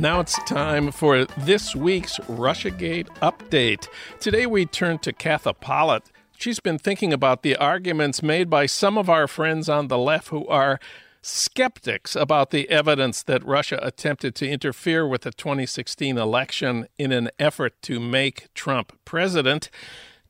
Now 0.01 0.21
it's 0.21 0.43
time 0.45 0.93
for 0.93 1.27
this 1.27 1.77
week's 1.77 2.17
Russiagate 2.21 3.09
update. 3.21 3.87
Today 4.19 4.47
we 4.47 4.65
turn 4.65 4.99
to 5.01 5.13
Katha 5.13 5.53
Pollitt. 5.53 6.05
She's 6.39 6.59
been 6.59 6.79
thinking 6.79 7.13
about 7.13 7.43
the 7.43 7.55
arguments 7.57 8.23
made 8.23 8.49
by 8.49 8.65
some 8.65 8.97
of 8.97 9.11
our 9.11 9.29
friends 9.29 9.69
on 9.69 9.89
the 9.89 9.99
left 9.99 10.29
who 10.29 10.47
are 10.49 10.81
skeptics 11.21 12.17
about 12.17 12.51
the 12.51 12.71
evidence 12.71 13.23
that 13.25 13.45
Russia 13.45 13.79
attempted 13.83 14.35
to 14.37 14.49
interfere 14.49 15.07
with 15.07 15.21
the 15.21 15.33
2016 15.33 16.17
election 16.17 16.87
in 16.97 17.13
an 17.13 17.29
effort 17.39 17.75
to 17.83 18.01
make 18.01 18.49
Trump 18.55 18.99
president. 19.05 19.69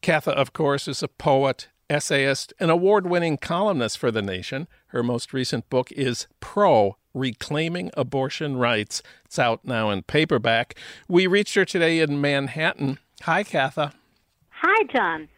Katha, 0.03 0.33
of 0.33 0.53
course, 0.53 0.89
is 0.89 1.01
a 1.01 1.07
poet, 1.07 1.69
essayist, 1.89 2.53
and 2.59 2.73
award 2.73 3.07
winning 3.07 3.37
columnist 3.37 3.99
for 3.99 4.11
The 4.11 4.21
Nation. 4.21 4.67
Her 4.91 5.05
most 5.05 5.33
recent 5.33 5.71
book 5.71 5.93
is 5.93 6.27
Pro 6.41 6.97
Reclaiming 7.15 7.93
Abortion 7.97 8.57
Rights. 8.57 9.03
It's 9.25 9.39
out 9.39 9.65
now 9.65 9.91
in 9.91 10.03
paperback. 10.03 10.75
We 11.07 11.29
reached 11.29 11.55
her 11.55 11.65
today 11.65 12.01
in 12.01 12.21
Manhattan. 12.21 12.99
Hi, 13.23 13.45
Katha. 13.45 13.93
Hi, 14.49 14.85
John. 14.93 15.29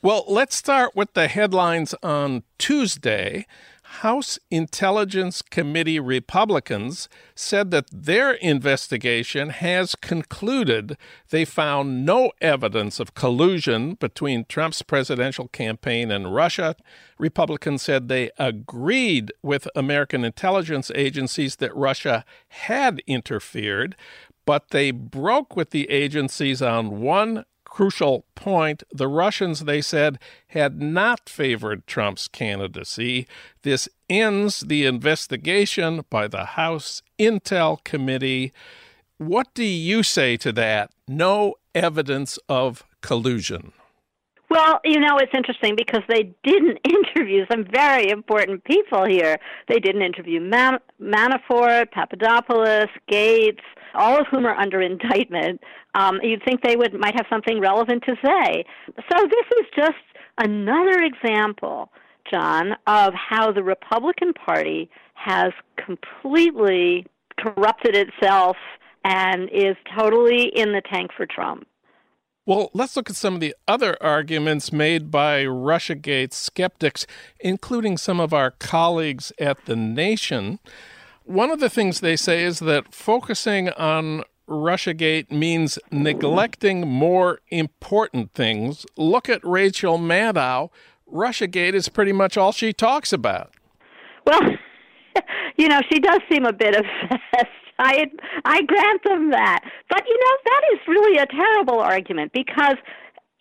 Well, 0.00 0.24
let's 0.26 0.56
start 0.56 0.96
with 0.96 1.12
the 1.12 1.28
headlines 1.28 1.94
on 2.02 2.44
Tuesday. 2.56 3.46
House 3.88 4.38
Intelligence 4.50 5.40
Committee 5.40 5.98
Republicans 5.98 7.08
said 7.34 7.70
that 7.70 7.86
their 7.90 8.32
investigation 8.32 9.48
has 9.48 9.94
concluded 9.94 10.96
they 11.30 11.46
found 11.46 12.04
no 12.04 12.30
evidence 12.40 13.00
of 13.00 13.14
collusion 13.14 13.94
between 13.94 14.44
Trump's 14.44 14.82
presidential 14.82 15.48
campaign 15.48 16.10
and 16.10 16.34
Russia. 16.34 16.76
Republicans 17.18 17.82
said 17.82 18.08
they 18.08 18.30
agreed 18.38 19.32
with 19.42 19.66
American 19.74 20.22
intelligence 20.22 20.92
agencies 20.94 21.56
that 21.56 21.74
Russia 21.74 22.26
had 22.48 23.02
interfered, 23.06 23.96
but 24.44 24.68
they 24.68 24.90
broke 24.90 25.56
with 25.56 25.70
the 25.70 25.90
agencies 25.90 26.60
on 26.60 27.00
one 27.00 27.44
crucial 27.78 28.24
point. 28.34 28.82
The 28.92 29.06
Russians, 29.06 29.60
they 29.60 29.80
said, 29.80 30.18
had 30.48 30.82
not 30.82 31.28
favored 31.28 31.86
Trump's 31.86 32.26
candidacy. 32.26 33.28
This 33.62 33.88
ends 34.10 34.62
the 34.66 34.84
investigation 34.84 36.04
by 36.10 36.26
the 36.26 36.44
House 36.44 37.02
Intel 37.20 37.84
Committee. 37.84 38.52
What 39.18 39.54
do 39.54 39.62
you 39.62 40.02
say 40.02 40.36
to 40.38 40.50
that? 40.54 40.90
No 41.06 41.54
evidence 41.72 42.36
of 42.48 42.84
collusion. 43.00 43.70
Well, 44.50 44.80
you 44.84 44.98
know, 44.98 45.18
it's 45.18 45.32
interesting 45.32 45.76
because 45.76 46.02
they 46.08 46.34
didn't 46.42 46.78
interview 46.84 47.46
some 47.48 47.64
very 47.72 48.10
important 48.10 48.64
people 48.64 49.04
here. 49.06 49.38
They 49.68 49.78
didn't 49.78 50.02
interview 50.02 50.40
Man- 50.40 50.80
Manafort, 51.00 51.92
Papadopoulos, 51.92 52.88
Gates, 53.06 53.62
all 53.94 54.20
of 54.20 54.26
whom 54.28 54.46
are 54.46 54.56
under 54.56 54.80
indictment. 54.80 55.60
Um, 55.94 56.18
you'd 56.22 56.42
think 56.44 56.62
they 56.62 56.76
would 56.76 56.94
might 56.94 57.14
have 57.14 57.26
something 57.30 57.60
relevant 57.60 58.04
to 58.04 58.14
say. 58.24 58.64
So 58.96 59.26
this 59.26 59.46
is 59.60 59.66
just 59.76 59.96
another 60.38 61.02
example, 61.02 61.90
John, 62.30 62.72
of 62.86 63.14
how 63.14 63.52
the 63.52 63.62
Republican 63.62 64.32
Party 64.32 64.90
has 65.14 65.52
completely 65.84 67.06
corrupted 67.38 67.96
itself 67.96 68.56
and 69.04 69.48
is 69.52 69.76
totally 69.98 70.50
in 70.54 70.72
the 70.72 70.82
tank 70.92 71.10
for 71.16 71.26
Trump. 71.26 71.66
Well, 72.48 72.70
let's 72.72 72.96
look 72.96 73.10
at 73.10 73.16
some 73.16 73.34
of 73.34 73.40
the 73.40 73.54
other 73.66 73.94
arguments 74.00 74.72
made 74.72 75.10
by 75.10 75.44
Russiagate 75.44 76.32
skeptics, 76.32 77.06
including 77.40 77.98
some 77.98 78.20
of 78.20 78.32
our 78.32 78.52
colleagues 78.52 79.32
at 79.38 79.66
The 79.66 79.76
Nation. 79.76 80.58
One 81.28 81.50
of 81.50 81.60
the 81.60 81.68
things 81.68 82.00
they 82.00 82.16
say 82.16 82.42
is 82.42 82.60
that 82.60 82.94
focusing 82.94 83.68
on 83.68 84.22
Russiagate 84.48 85.30
means 85.30 85.78
neglecting 85.90 86.88
more 86.88 87.40
important 87.48 88.32
things. 88.32 88.86
Look 88.96 89.28
at 89.28 89.44
Rachel 89.44 89.98
Maddow. 89.98 90.70
Russiagate 91.12 91.74
is 91.74 91.90
pretty 91.90 92.12
much 92.12 92.38
all 92.38 92.50
she 92.50 92.72
talks 92.72 93.12
about. 93.12 93.52
Well, 94.24 94.40
you 95.58 95.68
know, 95.68 95.82
she 95.92 96.00
does 96.00 96.20
seem 96.32 96.46
a 96.46 96.52
bit 96.54 96.74
obsessed. 96.78 97.52
I 97.78 98.06
I 98.46 98.62
grant 98.62 99.04
them 99.04 99.30
that. 99.30 99.60
But 99.90 100.04
you 100.08 100.18
know, 100.18 100.36
that 100.46 100.62
is 100.72 100.78
really 100.88 101.18
a 101.18 101.26
terrible 101.26 101.80
argument 101.80 102.32
because 102.32 102.78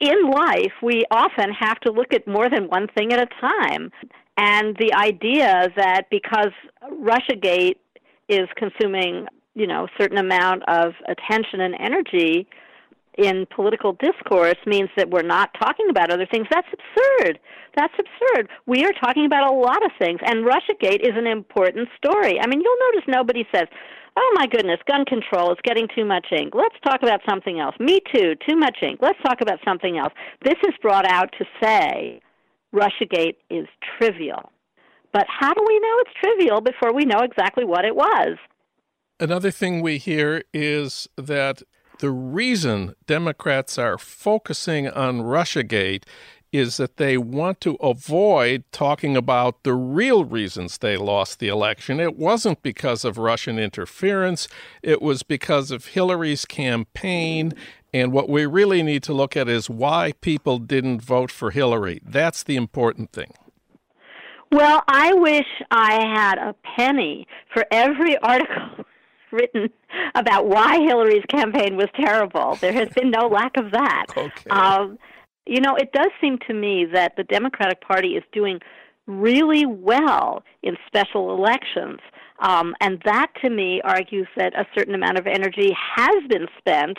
in 0.01 0.29
life 0.29 0.73
we 0.83 1.05
often 1.09 1.53
have 1.53 1.79
to 1.79 1.91
look 1.93 2.13
at 2.13 2.27
more 2.27 2.49
than 2.49 2.67
one 2.67 2.89
thing 2.97 3.13
at 3.13 3.19
a 3.21 3.27
time. 3.39 3.91
And 4.37 4.77
the 4.77 4.93
idea 4.93 5.67
that 5.75 6.03
because 6.11 6.51
Russiagate 6.91 7.77
is 8.29 8.47
consuming, 8.55 9.25
you 9.55 9.65
know, 9.65 9.85
a 9.85 10.01
certain 10.01 10.17
amount 10.17 10.63
of 10.67 10.93
attention 11.07 11.61
and 11.61 11.75
energy 11.79 12.47
in 13.17 13.47
political 13.53 13.93
discourse 13.93 14.57
means 14.67 14.89
that 14.95 15.09
we're 15.09 15.23
not 15.23 15.49
talking 15.59 15.89
about 15.89 16.11
other 16.11 16.27
things. 16.29 16.45
That's 16.51 16.67
absurd. 16.71 17.39
That's 17.75 17.93
absurd. 17.97 18.49
We 18.67 18.85
are 18.85 18.93
talking 19.03 19.25
about 19.25 19.51
a 19.51 19.55
lot 19.55 19.83
of 19.83 19.91
things, 19.97 20.19
and 20.23 20.45
Russiagate 20.45 21.01
is 21.01 21.15
an 21.15 21.25
important 21.25 21.89
story. 21.97 22.39
I 22.39 22.45
mean, 22.47 22.61
you'll 22.61 22.91
notice 22.93 23.07
nobody 23.07 23.47
says, 23.53 23.67
oh 24.15 24.31
my 24.35 24.45
goodness, 24.47 24.79
gun 24.87 25.05
control 25.05 25.51
is 25.51 25.57
getting 25.63 25.87
too 25.95 26.05
much 26.05 26.27
ink. 26.31 26.53
Let's 26.53 26.75
talk 26.83 27.01
about 27.01 27.21
something 27.27 27.59
else. 27.59 27.75
Me 27.79 27.99
too, 28.13 28.35
too 28.47 28.55
much 28.55 28.77
ink. 28.81 28.99
Let's 29.01 29.19
talk 29.25 29.41
about 29.41 29.59
something 29.65 29.97
else. 29.97 30.13
This 30.43 30.57
is 30.67 30.73
brought 30.81 31.07
out 31.07 31.33
to 31.39 31.45
say 31.61 32.21
Russiagate 32.73 33.35
is 33.49 33.67
trivial. 33.97 34.51
But 35.13 35.25
how 35.27 35.53
do 35.53 35.63
we 35.65 35.79
know 35.79 35.95
it's 35.99 36.11
trivial 36.21 36.61
before 36.61 36.93
we 36.93 37.05
know 37.05 37.19
exactly 37.19 37.65
what 37.65 37.85
it 37.85 37.95
was? 37.95 38.37
Another 39.19 39.51
thing 39.51 39.81
we 39.81 39.97
hear 39.97 40.43
is 40.53 41.07
that 41.15 41.63
the 41.99 42.11
reason 42.11 42.93
Democrats 43.07 43.79
are 43.79 43.97
focusing 43.97 44.87
on 44.87 45.21
Russiagate 45.21 46.03
is 46.51 46.77
that 46.77 46.97
they 46.97 47.17
want 47.17 47.61
to 47.61 47.75
avoid 47.75 48.63
talking 48.71 49.17
about 49.17 49.63
the 49.63 49.73
real 49.73 50.23
reasons 50.23 50.77
they 50.77 50.97
lost 50.97 51.39
the 51.39 51.47
election. 51.47 51.99
It 51.99 52.17
wasn't 52.17 52.63
because 52.63 53.03
of 53.03 53.17
Russian 53.17 53.59
interference, 53.59 54.47
it 54.81 55.01
was 55.01 55.23
because 55.23 55.71
of 55.71 55.87
Hillary's 55.87 56.45
campaign. 56.45 57.53
And 57.93 58.11
what 58.11 58.29
we 58.29 58.45
really 58.45 58.83
need 58.83 59.01
to 59.03 59.13
look 59.13 59.37
at 59.37 59.47
is 59.47 59.69
why 59.69 60.13
people 60.21 60.59
didn't 60.59 61.01
vote 61.01 61.31
for 61.31 61.51
Hillary. 61.51 62.01
That's 62.05 62.43
the 62.43 62.55
important 62.55 63.11
thing. 63.11 63.31
Well, 64.51 64.83
I 64.87 65.13
wish 65.13 65.47
I 65.71 66.05
had 66.05 66.37
a 66.37 66.53
penny 66.75 67.27
for 67.53 67.65
every 67.71 68.17
article 68.23 68.85
written 69.31 69.69
about 70.15 70.47
why 70.47 70.79
Hillary's 70.79 71.25
campaign 71.29 71.75
was 71.75 71.87
terrible. 71.95 72.55
There 72.61 72.73
has 72.73 72.89
been 72.89 73.11
no 73.11 73.27
lack 73.27 73.57
of 73.57 73.71
that. 73.71 74.05
Okay. 74.17 74.49
Um, 74.49 74.97
you 75.47 75.61
know, 75.61 75.75
it 75.75 75.91
does 75.91 76.11
seem 76.21 76.37
to 76.47 76.53
me 76.53 76.85
that 76.93 77.13
the 77.17 77.23
Democratic 77.23 77.81
Party 77.81 78.09
is 78.09 78.23
doing 78.31 78.59
really 79.07 79.65
well 79.65 80.43
in 80.63 80.75
special 80.85 81.33
elections. 81.33 81.99
Um, 82.39 82.75
and 82.81 83.01
that 83.05 83.27
to 83.43 83.49
me 83.49 83.81
argues 83.83 84.27
that 84.37 84.53
a 84.53 84.65
certain 84.77 84.93
amount 84.93 85.17
of 85.17 85.25
energy 85.25 85.75
has 85.95 86.23
been 86.29 86.47
spent 86.57 86.97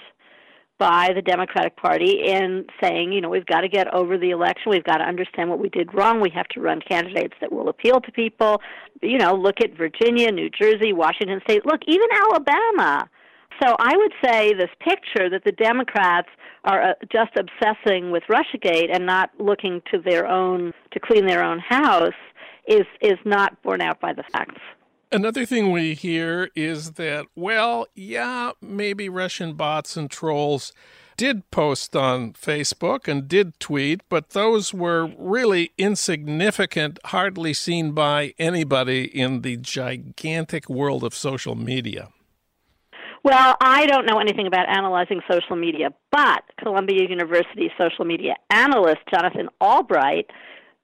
by 0.79 1.11
the 1.15 1.23
Democratic 1.23 1.77
Party 1.77 2.23
in 2.25 2.65
saying, 2.81 3.13
you 3.13 3.21
know, 3.21 3.29
we've 3.29 3.47
got 3.47 3.63
to 3.63 3.69
get 3.69 3.93
over 3.93 4.17
the 4.17 4.31
election. 4.31 4.71
We've 4.71 4.85
got 4.85 4.99
to 4.99 5.05
understand 5.05 5.51
what 5.51 5.59
we 5.59 5.69
did 5.69 5.93
wrong. 5.93 6.21
We 6.21 6.31
have 6.31 6.47
to 6.49 6.61
run 6.61 6.81
candidates 6.81 7.35
that 7.41 7.53
will 7.53 7.69
appeal 7.69 8.01
to 8.01 8.13
people. 8.13 8.63
You 9.03 9.19
know, 9.19 9.35
look 9.35 9.61
at 9.61 9.77
Virginia, 9.77 10.31
New 10.31 10.49
Jersey, 10.51 10.93
Washington 10.93 11.41
State. 11.43 11.67
Look, 11.67 11.81
even 11.87 12.07
Alabama. 12.13 13.11
So 13.63 13.75
I 13.79 13.97
would 13.97 14.13
say 14.25 14.55
this 14.55 14.71
picture 14.81 15.29
that 15.31 15.43
the 15.45 15.53
Democrats 15.53 16.29
are 16.65 16.91
uh, 16.91 16.93
just 17.11 17.33
obsessing 17.37 18.11
with 18.11 18.23
RussiaGate 18.29 18.95
and 18.95 19.05
not 19.07 19.31
looking 19.39 19.83
to 19.93 19.99
their 19.99 20.27
own 20.27 20.73
to 20.93 21.01
clean 21.01 21.27
their 21.27 21.43
own 21.43 21.59
house 21.59 22.13
is 22.67 22.87
is 23.01 23.19
not 23.25 23.61
borne 23.63 23.81
out 23.81 24.01
by 24.01 24.13
the 24.13 24.23
facts. 24.33 24.61
Another 25.11 25.47
thing 25.47 25.73
we 25.73 25.95
hear 25.95 26.51
is 26.55 26.93
that, 26.93 27.25
well, 27.35 27.87
yeah, 27.95 28.53
maybe 28.61 29.09
Russian 29.09 29.55
bots 29.55 29.97
and 29.97 30.11
trolls 30.11 30.73
did 31.17 31.51
post 31.51 31.97
on 31.97 32.35
Facebook 32.35 33.09
and 33.09 33.27
did 33.27 33.59
tweet, 33.59 34.03
but 34.11 34.31
those 34.31 34.75
were 34.75 35.11
really 35.17 35.73
insignificant, 35.79 36.99
hardly 37.07 37.55
seen 37.55 37.93
by 37.93 38.35
anybody 38.39 39.05
in 39.05 39.41
the 39.41 39.57
gigantic 39.57 40.69
world 40.69 41.03
of 41.03 41.15
social 41.15 41.55
media. 41.55 42.11
Well, 43.25 43.57
I 43.61 43.87
don't 43.87 44.07
know 44.07 44.19
anything 44.19 44.47
about 44.47 44.69
analyzing 44.69 45.21
social 45.31 45.57
media, 45.57 45.91
but 46.13 46.43
Columbia 46.63 47.03
University 47.09 47.71
social 47.77 48.05
media 48.05 48.35
analyst 48.51 49.01
Jonathan 49.13 49.49
Albright 49.61 50.31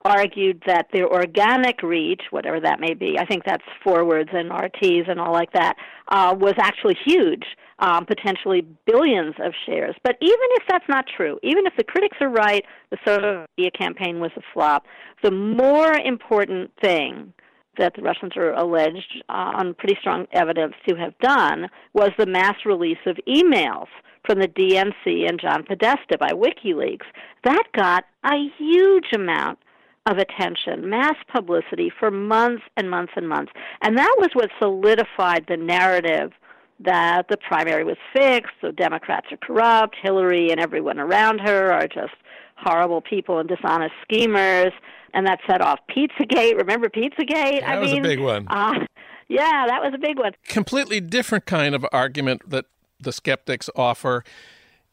argued 0.04 0.62
that 0.66 0.88
their 0.92 1.08
organic 1.08 1.82
reach, 1.82 2.20
whatever 2.30 2.60
that 2.60 2.78
may 2.78 2.92
be, 2.92 3.16
I 3.18 3.24
think 3.24 3.44
that's 3.44 3.64
forwards 3.82 4.28
and 4.32 4.50
RTs 4.50 5.10
and 5.10 5.18
all 5.18 5.32
like 5.32 5.52
that, 5.52 5.76
uh, 6.08 6.34
was 6.38 6.54
actually 6.58 6.96
huge, 7.06 7.44
um, 7.78 8.04
potentially 8.04 8.66
billions 8.84 9.34
of 9.42 9.52
shares. 9.64 9.94
But 10.02 10.16
even 10.20 10.48
if 10.56 10.64
that's 10.68 10.84
not 10.88 11.06
true, 11.16 11.38
even 11.42 11.66
if 11.66 11.72
the 11.78 11.84
critics 11.84 12.18
are 12.20 12.28
right, 12.28 12.64
the 12.90 12.98
social 13.06 13.46
media 13.56 13.70
campaign 13.70 14.20
was 14.20 14.30
a 14.36 14.42
flop, 14.52 14.84
the 15.22 15.30
more 15.30 15.94
important 15.94 16.70
thing 16.82 17.32
that 17.78 17.94
the 17.94 18.02
Russians 18.02 18.36
are 18.36 18.52
alleged 18.52 19.22
uh, 19.28 19.52
on 19.56 19.74
pretty 19.74 19.96
strong 20.00 20.26
evidence 20.32 20.74
to 20.88 20.94
have 20.96 21.18
done 21.18 21.68
was 21.92 22.10
the 22.18 22.26
mass 22.26 22.56
release 22.64 22.98
of 23.06 23.18
emails 23.28 23.88
from 24.26 24.40
the 24.40 24.48
DNC 24.48 25.28
and 25.28 25.40
John 25.40 25.64
Podesta 25.64 26.18
by 26.18 26.30
WikiLeaks. 26.30 27.06
That 27.44 27.64
got 27.76 28.04
a 28.24 28.48
huge 28.58 29.12
amount 29.14 29.58
of 30.06 30.18
attention, 30.18 30.88
mass 30.88 31.16
publicity 31.32 31.90
for 31.98 32.10
months 32.10 32.62
and 32.76 32.90
months 32.90 33.12
and 33.16 33.28
months. 33.28 33.52
And 33.82 33.96
that 33.96 34.14
was 34.18 34.30
what 34.34 34.50
solidified 34.58 35.46
the 35.48 35.56
narrative 35.56 36.32
that 36.80 37.28
the 37.28 37.36
primary 37.36 37.84
was 37.84 37.96
fixed, 38.12 38.52
the 38.60 38.72
Democrats 38.72 39.26
are 39.30 39.36
corrupt, 39.38 39.96
Hillary 40.02 40.50
and 40.50 40.60
everyone 40.60 40.98
around 40.98 41.38
her 41.40 41.72
are 41.72 41.86
just 41.86 42.14
horrible 42.56 43.00
people 43.00 43.38
and 43.38 43.48
dishonest 43.48 43.94
schemers, 44.02 44.72
and 45.12 45.26
that 45.26 45.40
set 45.46 45.60
off 45.60 45.80
Pizzagate. 45.90 46.56
Remember 46.56 46.88
Pizzagate? 46.88 47.60
That 47.60 47.68
I 47.68 47.78
was 47.78 47.92
mean, 47.92 48.00
a 48.00 48.08
big 48.08 48.20
one. 48.20 48.46
Uh, 48.48 48.86
yeah, 49.28 49.66
that 49.68 49.82
was 49.82 49.92
a 49.94 49.98
big 49.98 50.18
one. 50.18 50.32
Completely 50.46 51.00
different 51.00 51.46
kind 51.46 51.74
of 51.74 51.86
argument 51.92 52.48
that 52.48 52.66
the 53.00 53.12
skeptics 53.12 53.70
offer. 53.76 54.24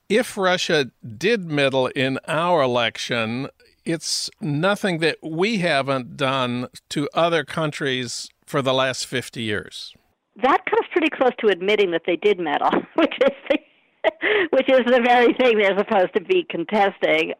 If 0.09 0.37
Russia 0.37 0.91
did 1.17 1.45
meddle 1.45 1.87
in 1.87 2.19
our 2.27 2.61
election, 2.61 3.47
it's 3.85 4.29
nothing 4.41 4.99
that 4.99 5.17
we 5.23 5.59
haven't 5.59 6.17
done 6.17 6.67
to 6.89 7.09
other 7.13 7.43
countries 7.43 8.29
for 8.45 8.61
the 8.61 8.73
last 8.73 9.05
50 9.05 9.41
years. 9.41 9.93
That 10.41 10.65
comes 10.65 10.87
pretty 10.91 11.09
close 11.09 11.31
to 11.39 11.47
admitting 11.47 11.91
that 11.91 12.03
they 12.05 12.15
did 12.15 12.39
meddle, 12.39 12.71
which 12.95 13.13
is 13.21 13.35
the, 13.49 13.57
which 14.51 14.69
is 14.69 14.81
the 14.85 15.01
very 15.03 15.33
thing 15.33 15.57
they're 15.57 15.77
supposed 15.77 16.13
to 16.15 16.21
be 16.21 16.45
contesting. 16.49 17.33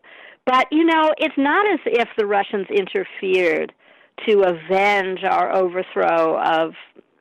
But 0.45 0.67
you 0.71 0.83
know, 0.85 1.11
it's 1.17 1.37
not 1.37 1.65
as 1.71 1.79
if 1.85 2.07
the 2.17 2.25
Russians 2.25 2.67
interfered 2.69 3.73
to 4.27 4.41
avenge 4.41 5.23
our 5.23 5.55
overthrow 5.55 6.39
of 6.39 6.73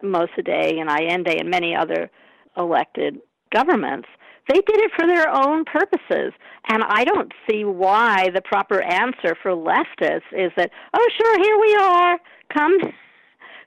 Mossadegh 0.02 0.80
and 0.80 0.88
Allende 0.88 1.38
and 1.38 1.50
many 1.50 1.74
other 1.74 2.10
elected 2.56 3.18
governments. 3.52 4.08
They 4.48 4.60
did 4.60 4.80
it 4.80 4.90
for 4.98 5.06
their 5.06 5.28
own 5.28 5.64
purposes. 5.64 6.32
And 6.68 6.82
I 6.88 7.04
don't 7.04 7.32
see 7.48 7.64
why 7.64 8.30
the 8.34 8.42
proper 8.42 8.82
answer 8.82 9.36
for 9.42 9.52
leftists 9.52 10.32
is 10.32 10.50
that, 10.56 10.70
oh, 10.94 11.08
sure, 11.16 11.42
here 11.42 11.58
we 11.60 11.74
are. 11.74 12.18
Come 12.52 12.78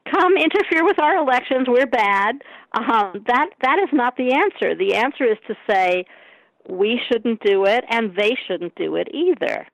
come 0.09 0.35
interfere 0.37 0.83
with 0.85 0.99
our 0.99 1.17
elections. 1.17 1.67
We're 1.67 1.87
bad. 1.87 2.41
Um, 2.73 3.23
that 3.27 3.49
that 3.61 3.79
is 3.79 3.89
not 3.93 4.17
the 4.17 4.33
answer. 4.33 4.75
The 4.75 4.95
answer 4.95 5.25
is 5.25 5.37
to 5.47 5.55
say 5.69 6.05
we 6.67 6.99
shouldn't 7.07 7.41
do 7.43 7.65
it, 7.65 7.83
and 7.89 8.15
they 8.15 8.35
shouldn't 8.47 8.75
do 8.75 8.95
it 8.95 9.09
either. 9.13 9.67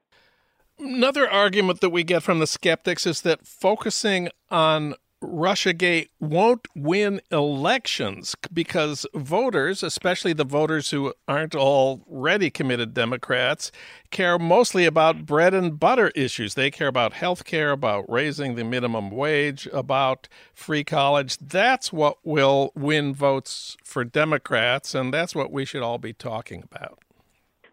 Another 0.80 1.30
argument 1.30 1.82
that 1.82 1.90
we 1.90 2.04
get 2.04 2.24
from 2.24 2.40
the 2.40 2.48
skeptics 2.48 3.06
is 3.06 3.22
that 3.22 3.46
focusing 3.46 4.30
on 4.50 4.96
Russiagate 5.22 6.10
won't 6.20 6.68
win 6.76 7.20
elections 7.32 8.36
because 8.54 9.06
voters, 9.14 9.84
especially 9.84 10.34
the 10.34 10.46
voters 10.46 10.92
who 10.92 11.14
aren't 11.28 11.56
already 11.56 12.50
committed 12.50 12.94
Democrats, 12.94 13.72
care 14.12 14.40
mostly 14.40 14.86
about 14.86 15.26
bread 15.26 15.54
and 15.54 15.80
butter 15.80 16.10
issues. 16.16 16.54
They 16.54 16.72
care 16.72 16.88
about 16.88 17.14
health 17.14 17.44
care, 17.44 17.72
about 17.72 18.10
raising 18.10 18.56
the 18.56 18.64
minimum 18.64 19.12
wage, 19.12 19.68
about 19.74 20.30
free 20.54 20.84
college. 20.84 21.38
That's 21.38 21.92
what 21.92 22.18
will 22.24 22.72
win 22.76 23.14
votes 23.14 23.76
for 23.84 24.06
Democrats, 24.06 24.96
and 24.96 25.14
that's 25.14 25.36
what 25.36 25.52
we 25.52 25.66
should 25.66 25.84
all 25.84 25.98
be 25.98 26.14
talking 26.14 26.64
about. 26.64 27.00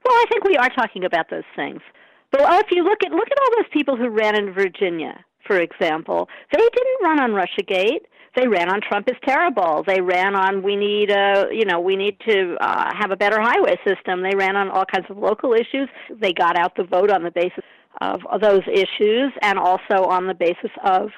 Well, 0.04 0.14
I 0.14 0.24
think 0.28 0.44
we 0.44 0.56
are 0.56 0.70
talking 0.70 1.04
about 1.04 1.30
those 1.30 1.44
things. 1.54 1.80
But 2.32 2.40
if 2.64 2.70
you 2.70 2.82
look 2.82 2.98
at 3.04 3.12
look 3.12 3.28
at 3.30 3.38
all 3.40 3.50
those 3.56 3.70
people 3.72 3.96
who 3.96 4.08
ran 4.08 4.36
in 4.36 4.52
Virginia, 4.52 5.24
for 5.46 5.60
example, 5.60 6.28
they 6.52 6.58
didn't 6.58 7.02
run 7.02 7.20
on 7.20 7.30
RussiaGate. 7.30 8.06
They 8.36 8.46
ran 8.46 8.70
on 8.70 8.80
Trump 8.82 9.08
is 9.08 9.16
terrible. 9.26 9.82
They 9.86 10.00
ran 10.00 10.34
on 10.34 10.62
we 10.62 10.76
need 10.76 11.10
a 11.10 11.46
you 11.50 11.64
know 11.64 11.80
we 11.80 11.96
need 11.96 12.18
to 12.28 12.56
uh, 12.60 12.92
have 12.94 13.10
a 13.10 13.16
better 13.16 13.40
highway 13.40 13.76
system. 13.86 14.22
They 14.22 14.36
ran 14.36 14.56
on 14.56 14.68
all 14.70 14.84
kinds 14.84 15.06
of 15.08 15.16
local 15.16 15.54
issues. 15.54 15.88
They 16.20 16.32
got 16.32 16.58
out 16.58 16.76
the 16.76 16.84
vote 16.84 17.10
on 17.10 17.22
the 17.22 17.30
basis 17.30 17.64
of, 18.02 18.20
those 18.42 18.60
issues 18.70 19.32
and 19.40 19.58
also 19.58 20.04
on 20.04 20.26
the 20.26 20.34
basis 20.34 20.70
of 20.84 21.08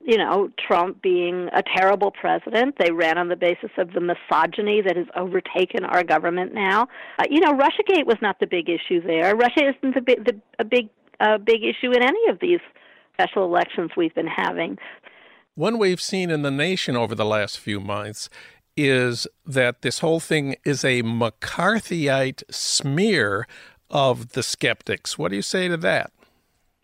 you 0.00 0.16
know, 0.16 0.48
Trump 0.66 1.02
being 1.02 1.48
a 1.52 1.62
terrible 1.76 2.12
president. 2.12 2.76
They 2.78 2.92
ran 2.92 3.18
on 3.18 3.28
the 3.28 3.36
basis 3.36 3.70
of 3.76 3.92
the 3.92 4.00
misogyny 4.00 4.80
that 4.80 4.96
has 4.96 5.06
overtaken 5.16 5.84
our 5.84 6.04
government 6.04 6.54
now. 6.54 6.86
Uh, 7.18 7.24
you 7.28 7.40
know, 7.40 7.52
RussiaGate 7.52 8.06
was 8.06 8.16
not 8.22 8.38
the 8.38 8.46
big 8.46 8.68
issue 8.68 9.02
there. 9.04 9.34
Russia 9.34 9.74
isn't 9.76 9.94
the, 9.94 10.00
big, 10.00 10.24
the 10.24 10.40
a 10.60 10.64
big 10.64 10.88
uh, 11.20 11.36
big 11.38 11.64
issue 11.64 11.90
in 11.90 12.02
any 12.02 12.28
of 12.30 12.38
these 12.40 12.60
special 13.20 13.44
elections 13.44 13.90
we've 13.96 14.14
been 14.14 14.28
having. 14.28 14.78
One 15.54 15.78
we've 15.78 16.00
seen 16.00 16.30
in 16.30 16.42
the 16.42 16.52
nation 16.52 16.96
over 16.96 17.14
the 17.14 17.24
last 17.24 17.58
few 17.58 17.80
months 17.80 18.30
is 18.76 19.26
that 19.44 19.82
this 19.82 19.98
whole 19.98 20.20
thing 20.20 20.54
is 20.64 20.84
a 20.84 21.02
McCarthyite 21.02 22.44
smear 22.48 23.48
of 23.90 24.30
the 24.30 24.42
skeptics. 24.44 25.18
What 25.18 25.30
do 25.30 25.36
you 25.36 25.42
say 25.42 25.66
to 25.66 25.76
that? 25.78 26.12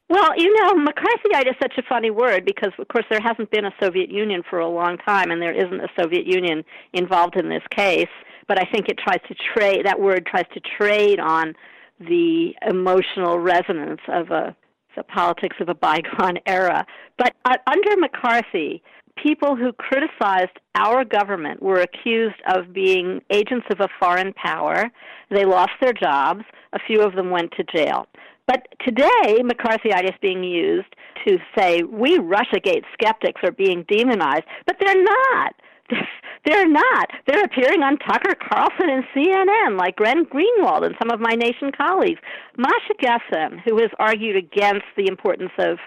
Well, 0.08 0.36
you 0.36 0.52
know, 0.60 0.72
McCarthyite 0.74 1.48
is 1.48 1.54
such 1.62 1.74
a 1.78 1.82
funny 1.88 2.10
word 2.10 2.44
because, 2.44 2.72
of 2.78 2.88
course, 2.88 3.04
there 3.08 3.20
hasn't 3.22 3.50
been 3.52 3.64
a 3.64 3.72
Soviet 3.80 4.10
Union 4.10 4.42
for 4.48 4.58
a 4.58 4.68
long 4.68 4.98
time, 4.98 5.30
and 5.30 5.40
there 5.40 5.54
isn't 5.54 5.80
a 5.80 5.88
Soviet 5.98 6.26
Union 6.26 6.64
involved 6.92 7.36
in 7.36 7.48
this 7.48 7.62
case. 7.70 8.08
But 8.48 8.58
I 8.58 8.64
think 8.70 8.88
it 8.88 8.98
tries 8.98 9.20
to 9.28 9.34
trade 9.54 9.86
that 9.86 10.00
word 10.00 10.26
tries 10.26 10.46
to 10.52 10.60
trade 10.60 11.20
on 11.20 11.54
the 12.00 12.54
emotional 12.68 13.38
resonance 13.38 14.00
of 14.08 14.30
a 14.30 14.54
the 14.96 15.02
politics 15.02 15.56
of 15.60 15.68
a 15.68 15.74
bygone 15.74 16.38
era. 16.46 16.86
But 17.18 17.34
uh, 17.44 17.56
under 17.66 17.96
McCarthy, 17.96 18.82
people 19.22 19.56
who 19.56 19.72
criticized 19.72 20.58
our 20.74 21.04
government 21.04 21.62
were 21.62 21.80
accused 21.80 22.40
of 22.48 22.72
being 22.72 23.20
agents 23.30 23.66
of 23.70 23.80
a 23.80 23.88
foreign 24.00 24.32
power. 24.34 24.90
They 25.30 25.44
lost 25.44 25.72
their 25.80 25.92
jobs. 25.92 26.42
A 26.72 26.78
few 26.86 27.00
of 27.02 27.14
them 27.14 27.30
went 27.30 27.52
to 27.52 27.64
jail. 27.64 28.06
But 28.46 28.66
today, 28.84 29.40
McCarthyitis 29.40 30.10
is 30.10 30.18
being 30.20 30.44
used 30.44 30.94
to 31.26 31.38
say 31.56 31.82
we 31.82 32.18
Russiagate 32.18 32.82
skeptics 32.92 33.40
are 33.42 33.52
being 33.52 33.84
demonized, 33.88 34.44
but 34.66 34.76
they're 34.80 35.02
not. 35.02 35.54
They're 36.44 36.68
not. 36.68 37.08
They're 37.26 37.44
appearing 37.44 37.82
on 37.82 37.98
Tucker 37.98 38.34
Carlson 38.34 38.90
and 38.90 39.04
CNN, 39.14 39.78
like 39.78 39.96
Glenn 39.96 40.26
Greenwald 40.26 40.84
and 40.84 40.94
some 40.98 41.10
of 41.10 41.20
my 41.20 41.34
nation 41.34 41.72
colleagues. 41.76 42.20
Masha 42.56 42.94
Gessen, 43.00 43.60
who 43.64 43.78
has 43.78 43.90
argued 43.98 44.36
against 44.36 44.84
the 44.96 45.06
importance 45.08 45.52
of 45.58 45.78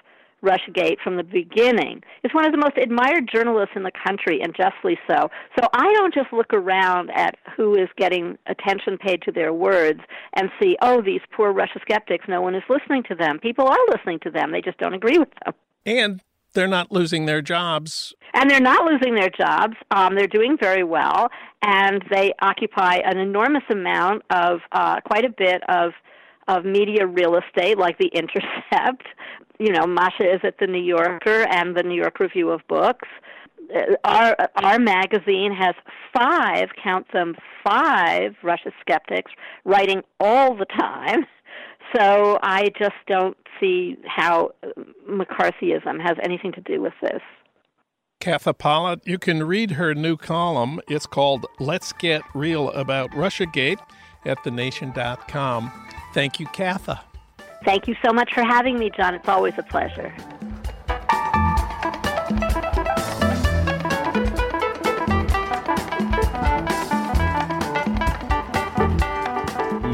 Russiagate 0.44 1.00
from 1.04 1.18
the 1.18 1.24
beginning, 1.24 2.02
is 2.24 2.34
one 2.34 2.46
of 2.46 2.52
the 2.52 2.58
most 2.58 2.78
admired 2.78 3.30
journalists 3.32 3.76
in 3.76 3.84
the 3.84 3.92
country, 4.06 4.40
and 4.42 4.56
justly 4.56 4.98
so. 5.08 5.30
So 5.60 5.68
I 5.74 5.94
don't 5.94 6.14
just 6.14 6.32
look 6.34 6.54
around 6.54 7.12
at 7.12 7.36
who 7.56 7.76
is 7.76 7.90
getting 7.98 8.38
attention 8.48 8.98
paid 8.98 9.22
to 9.24 9.32
their 9.32 9.54
words 9.54 10.00
and 10.36 10.50
see, 10.62 10.76
oh, 10.82 11.02
these 11.02 11.22
poor 11.36 11.52
Russia 11.52 11.80
skeptics, 11.82 12.26
no 12.28 12.42
one 12.42 12.56
is 12.56 12.64
listening 12.70 13.04
to 13.10 13.16
them. 13.16 13.40
People 13.40 13.68
are 13.68 13.78
listening 13.90 14.20
to 14.24 14.32
them, 14.32 14.52
they 14.52 14.62
just 14.62 14.78
don't 14.80 14.94
agree 14.94 15.18
with 15.20 15.30
them. 15.44 15.54
And 15.86 16.22
they're 16.58 16.68
not 16.68 16.92
losing 16.92 17.28
their 17.28 17.42
jobs. 17.42 18.16
And 18.34 18.50
they're 18.50 18.60
not 18.60 18.84
losing 18.92 19.14
their 19.14 19.30
jobs. 19.30 19.76
Um, 19.92 20.16
they're 20.16 20.28
doing 20.28 20.58
very 20.60 20.84
well, 20.84 21.30
and 21.62 22.04
they 22.10 22.34
occupy 22.42 22.96
an 22.96 23.20
enormous 23.20 23.64
amount 23.70 24.24
of, 24.32 24.60
uh, 24.72 25.00
quite 25.02 25.24
a 25.24 25.30
bit 25.30 25.62
of 25.70 25.92
of 26.48 26.64
media 26.64 27.06
real 27.06 27.36
estate 27.38 27.78
like 27.78 27.98
The 27.98 28.10
Intercept. 28.14 29.04
You 29.60 29.72
know, 29.72 29.88
Masha 29.88 30.22
is 30.22 30.40
at 30.44 30.60
The 30.60 30.68
New 30.68 30.84
Yorker 30.84 31.48
and 31.50 31.76
The 31.76 31.82
New 31.82 31.96
York 31.96 32.20
Review 32.20 32.52
of 32.52 32.62
Books. 32.70 33.08
Uh, 33.76 33.96
our 34.04 34.36
our 34.56 34.78
magazine 34.78 35.52
has 35.52 35.74
five, 36.16 36.70
count 36.82 37.08
them, 37.12 37.36
five 37.64 38.36
Russia 38.44 38.72
skeptics 38.80 39.32
writing 39.66 40.04
all 40.20 40.56
the 40.56 40.66
time. 40.66 41.26
So 41.96 42.40
I 42.42 42.70
just 42.80 42.96
don't 43.08 43.38
see 43.60 43.98
how 44.06 44.52
uh, 44.64 44.70
McCarthyism 45.10 46.02
has 46.02 46.18
anything 46.22 46.52
to 46.54 46.62
do 46.62 46.82
with 46.82 46.94
this. 47.02 47.22
Katha 48.20 48.58
Pollitt, 48.58 49.06
you 49.06 49.20
can 49.20 49.44
read 49.44 49.72
her 49.72 49.94
new 49.94 50.18
column. 50.18 50.82
It's 50.90 51.06
called 51.06 51.46
Let's 51.60 51.94
Get 51.94 52.22
Real 52.34 52.72
About 52.72 53.12
Russiagate 53.12 53.80
at 54.26 54.44
thenation.com. 54.44 55.72
Thank 56.14 56.40
you, 56.40 56.48
Katha. 56.48 57.00
Thank 57.64 57.88
you 57.88 57.96
so 58.04 58.12
much 58.12 58.34
for 58.34 58.44
having 58.44 58.80
me, 58.80 58.92
John. 58.96 59.14
It's 59.14 59.28
always 59.28 59.54
a 59.58 59.64
pleasure. 59.64 60.14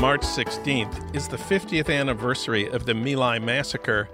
March 0.03 0.23
16th 0.23 1.15
is 1.15 1.29
the 1.29 1.37
50th 1.37 1.89
anniversary 1.89 2.67
of 2.67 2.85
the 2.85 2.93
My 2.93 3.13
Lai 3.13 3.39
massacre, 3.39 4.09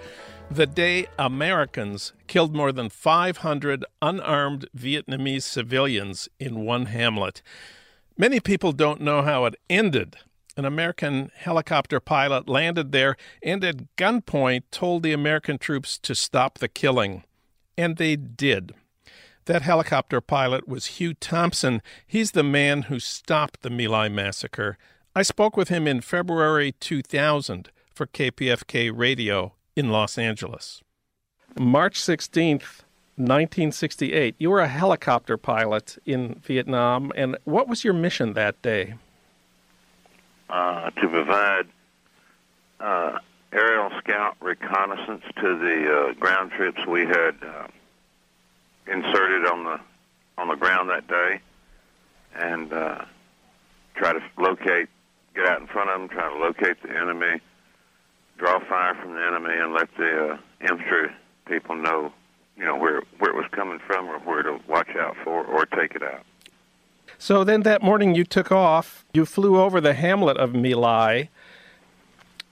the 0.51 0.67
day 0.67 1.07
Americans 1.17 2.13
killed 2.27 2.55
more 2.55 2.71
than 2.71 2.89
500 2.89 3.83
unarmed 3.99 4.67
Vietnamese 4.77 5.41
civilians 5.41 6.29
in 6.39 6.63
one 6.63 6.85
hamlet. 6.85 7.41
Many 8.15 8.39
people 8.39 8.71
don't 8.71 9.01
know 9.01 9.23
how 9.23 9.45
it 9.45 9.55
ended, 9.67 10.17
an 10.55 10.63
American 10.63 11.31
helicopter 11.35 11.99
pilot 11.99 12.47
landed 12.47 12.91
there 12.91 13.15
and 13.41 13.63
at 13.63 13.95
gunpoint 13.95 14.65
told 14.69 15.01
the 15.01 15.11
American 15.11 15.57
troops 15.57 15.97
to 15.97 16.13
stop 16.13 16.59
the 16.59 16.67
killing. 16.67 17.23
And 17.75 17.97
they 17.97 18.15
did. 18.15 18.75
That 19.45 19.63
helicopter 19.63 20.21
pilot 20.21 20.67
was 20.67 20.85
Hugh 20.85 21.15
Thompson. 21.15 21.81
He's 22.05 22.33
the 22.33 22.43
man 22.43 22.83
who 22.83 22.99
stopped 22.99 23.63
the 23.63 23.71
My 23.71 23.87
Lai 23.87 24.07
massacre. 24.07 24.77
I 25.19 25.23
spoke 25.23 25.57
with 25.57 25.67
him 25.67 25.85
in 25.85 25.99
February 25.99 26.71
2000 26.79 27.69
for 27.93 28.07
KPFK 28.07 28.89
Radio 28.95 29.53
in 29.75 29.89
Los 29.89 30.17
Angeles. 30.17 30.81
March 31.59 31.99
16th, 31.99 32.85
1968. 33.17 34.35
You 34.37 34.49
were 34.49 34.61
a 34.61 34.69
helicopter 34.69 35.35
pilot 35.35 35.97
in 36.05 36.35
Vietnam, 36.35 37.11
and 37.17 37.37
what 37.43 37.67
was 37.67 37.83
your 37.83 37.93
mission 37.93 38.31
that 38.33 38.61
day? 38.61 38.93
uh, 40.49 40.89
to 40.91 41.07
provide 41.07 41.67
uh, 42.79 43.19
aerial 43.51 43.91
scout 43.99 44.35
reconnaissance 44.41 45.23
to 45.35 45.57
the 45.57 46.09
uh, 46.09 46.13
ground 46.13 46.51
troops 46.51 46.85
we 46.87 47.01
had 47.01 47.35
uh, 47.43 47.67
inserted 48.87 49.45
on 49.47 49.63
the 49.65 49.79
on 50.37 50.47
the 50.47 50.55
ground 50.55 50.89
that 50.89 51.07
day, 51.07 51.41
and 52.35 52.71
uh, 52.71 53.03
try 53.95 54.13
to 54.13 54.21
locate, 54.37 54.87
get 55.39 55.49
out 55.49 55.61
in 55.61 55.67
front 55.67 55.89
of 55.89 55.99
them, 55.99 56.09
try 56.09 56.29
to 56.29 56.37
locate 56.37 56.81
the 56.83 56.89
enemy, 56.89 57.39
draw 58.37 58.59
fire 58.67 58.95
from 58.95 59.13
the 59.13 59.21
enemy, 59.21 59.53
and 59.57 59.73
let 59.73 59.89
the 59.97 60.33
uh, 60.33 60.37
infantry 60.61 61.09
people 61.45 61.75
know, 61.75 62.11
you 62.57 62.65
know, 62.65 62.75
where 62.75 63.03
where 63.19 63.31
it 63.31 63.35
was 63.35 63.45
coming 63.51 63.79
from 63.85 64.07
or 64.07 64.19
where 64.19 64.43
to 64.43 64.59
watch 64.67 64.89
out 64.99 65.15
for 65.23 65.43
or 65.45 65.65
take 65.65 65.95
it 65.95 66.03
out. 66.03 66.23
So 67.17 67.43
then 67.43 67.63
that 67.63 67.81
morning 67.81 68.15
you 68.15 68.23
took 68.23 68.51
off. 68.51 69.05
You 69.13 69.25
flew 69.25 69.59
over 69.59 69.81
the 69.81 69.93
hamlet 69.93 70.37
of 70.37 70.53
My 70.53 70.73
Lai. 70.73 71.29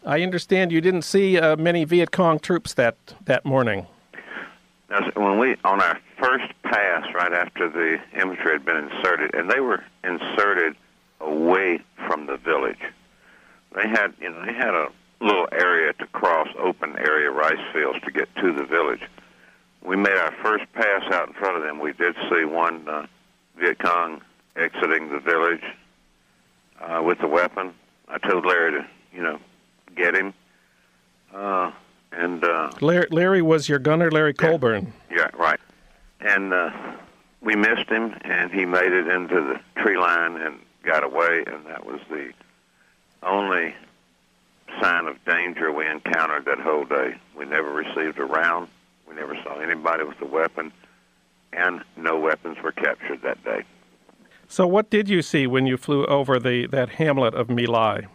I 0.05 0.21
understand 0.21 0.71
you 0.71 0.81
didn't 0.81 1.01
see 1.01 1.37
uh, 1.37 1.57
many 1.57 1.83
Viet 1.83 2.11
Cong 2.11 2.39
troops 2.39 2.73
that, 2.75 2.95
that 3.25 3.45
morning. 3.45 3.87
Now, 4.89 5.01
when 5.15 5.37
we 5.37 5.57
on 5.65 5.81
our 5.81 5.99
first 6.17 6.53
pass, 6.63 7.05
right 7.13 7.33
after 7.33 7.69
the 7.69 7.97
infantry 8.17 8.53
had 8.53 8.63
been 8.63 8.77
inserted, 8.89 9.35
and 9.35 9.51
they 9.51 9.59
were 9.59 9.83
inserted 10.05 10.77
away 11.19 11.79
from 12.07 12.27
the 12.27 12.37
village. 12.37 12.81
They 13.75 13.87
had, 13.87 14.13
you 14.19 14.29
know, 14.29 14.45
they 14.45 14.53
had 14.53 14.73
a 14.73 14.87
little 15.19 15.47
area 15.51 15.93
to 15.93 16.07
cross, 16.07 16.47
open 16.59 16.95
area 16.97 17.31
rice 17.31 17.59
fields 17.73 17.99
to 18.05 18.11
get 18.11 18.33
to 18.37 18.53
the 18.53 18.63
village. 18.63 19.01
We 19.83 19.95
made 19.95 20.17
our 20.17 20.33
first 20.43 20.65
pass 20.73 21.03
out 21.11 21.27
in 21.27 21.33
front 21.33 21.57
of 21.57 21.63
them. 21.63 21.79
We 21.79 21.93
did 21.93 22.15
see 22.29 22.45
one 22.45 22.87
uh, 22.87 23.07
Viet 23.57 23.79
Cong 23.79 24.21
exiting 24.55 25.09
the 25.09 25.19
village 25.19 25.63
uh, 26.81 27.01
with 27.03 27.21
a 27.21 27.27
weapon. 27.27 27.73
I 28.07 28.17
told 28.17 28.45
Larry 28.45 28.71
to, 28.71 28.87
you 29.13 29.23
know, 29.23 29.39
get 29.95 30.15
him. 30.15 30.33
Uh, 31.33 31.71
and 32.11 32.43
uh, 32.43 32.71
Larry, 32.81 33.07
Larry 33.11 33.41
was 33.41 33.67
your 33.67 33.79
gunner, 33.79 34.09
Larry 34.09 34.33
Colburn. 34.33 34.93
Yeah, 35.11 35.29
right. 35.37 35.59
And 36.21 36.53
uh, 36.53 36.71
we 37.41 37.55
missed 37.55 37.89
him, 37.89 38.15
and 38.21 38.51
he 38.51 38.65
made 38.65 38.91
it 38.91 39.07
into 39.07 39.35
the 39.35 39.81
tree 39.81 39.97
line 39.97 40.37
and 40.37 40.59
got 40.83 41.03
away. 41.03 41.43
And 41.47 41.65
that 41.65 41.85
was 41.85 41.99
the 42.09 42.31
only 43.23 43.73
sign 44.81 45.07
of 45.07 45.23
danger 45.25 45.71
we 45.71 45.87
encountered 45.87 46.45
that 46.45 46.59
whole 46.59 46.85
day. 46.85 47.15
We 47.35 47.45
never 47.45 47.71
received 47.71 48.19
a 48.19 48.25
round. 48.25 48.67
We 49.07 49.15
never 49.15 49.35
saw 49.43 49.59
anybody 49.59 50.03
with 50.03 50.21
a 50.21 50.25
weapon, 50.25 50.71
and 51.53 51.81
no 51.95 52.19
weapons 52.19 52.57
were 52.61 52.73
captured 52.73 53.21
that 53.23 53.43
day. 53.43 53.63
So, 54.47 54.67
what 54.67 54.89
did 54.89 55.09
you 55.09 55.21
see 55.21 55.47
when 55.47 55.65
you 55.65 55.77
flew 55.77 56.05
over 56.05 56.39
the 56.39 56.67
that 56.67 56.89
hamlet 56.89 57.33
of 57.33 57.49
My 57.49 57.63
Lai? 57.63 58.07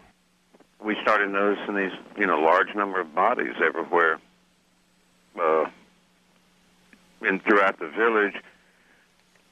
We 0.85 0.96
started 1.03 1.31
noticing 1.31 1.77
these, 1.77 1.92
you 2.16 2.27
know, 2.27 2.40
large 2.40 2.75
number 2.75 3.01
of 3.01 3.14
bodies 3.14 3.55
everywhere, 3.64 4.18
uh, 5.40 5.66
and 7.22 7.42
throughout 7.44 7.79
the 7.79 7.88
village. 7.88 8.35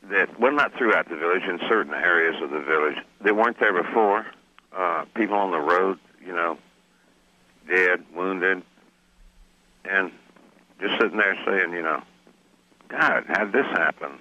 That 0.08 0.40
well, 0.40 0.52
not 0.52 0.74
throughout 0.76 1.08
the 1.08 1.16
village, 1.16 1.42
in 1.42 1.58
certain 1.68 1.94
areas 1.94 2.40
of 2.42 2.50
the 2.50 2.60
village 2.60 2.96
they 3.20 3.32
weren't 3.32 3.60
there 3.60 3.82
before. 3.82 4.26
Uh, 4.72 5.04
people 5.14 5.36
on 5.36 5.50
the 5.50 5.58
road, 5.58 5.98
you 6.24 6.32
know, 6.32 6.56
dead, 7.68 8.04
wounded, 8.14 8.62
and 9.84 10.12
just 10.80 10.94
sitting 11.00 11.18
there 11.18 11.36
saying, 11.44 11.72
you 11.72 11.82
know, 11.82 12.02
God, 12.88 13.24
how 13.28 13.44
did 13.44 13.52
this 13.52 13.66
happen? 13.72 14.12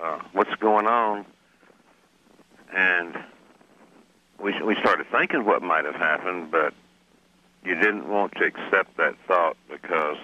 Uh, 0.00 0.20
what's 0.32 0.54
going 0.56 0.86
on? 0.86 1.24
and 2.74 3.16
we 4.40 4.60
we 4.62 4.74
started 4.76 5.06
thinking 5.10 5.44
what 5.44 5.62
might 5.62 5.84
have 5.84 5.94
happened, 5.94 6.50
but 6.50 6.74
you 7.64 7.74
didn't 7.74 8.08
want 8.08 8.32
to 8.36 8.44
accept 8.44 8.96
that 8.96 9.14
thought 9.26 9.56
because 9.70 10.16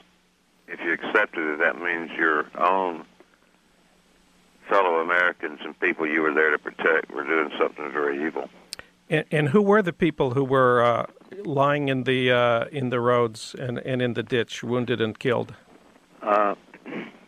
if 0.69 0.81
you 0.81 0.93
accepted 0.93 1.55
it, 1.55 1.59
that 1.59 1.81
means 1.81 2.11
your 2.13 2.47
own 2.59 3.05
fellow 4.71 5.01
Americans 5.01 5.59
and 5.65 5.79
people 5.81 6.07
you 6.07 6.23
were 6.23 6.33
there 6.33 6.51
to 6.51 6.59
protect 6.59 7.11
were 7.11 7.25
doing 7.25 7.51
something 7.59 7.91
very 7.93 8.25
evil. 8.25 8.49
And, 9.11 9.25
and 9.31 9.49
who 9.49 9.61
were 9.61 9.83
the 9.83 9.93
people 9.93 10.31
who 10.31 10.45
were 10.45 10.83
uh, 10.83 11.07
lying 11.45 11.89
in 11.89 12.05
the 12.05 12.31
uh, 12.31 12.65
in 12.71 12.91
the 12.91 13.01
roads 13.01 13.55
and, 13.59 13.79
and 13.79 14.01
in 14.01 14.15
the 14.15 14.23
ditch, 14.23 14.63
wounded 14.63 15.01
and 15.01 15.19
killed? 15.19 15.55
Uh, 16.23 16.55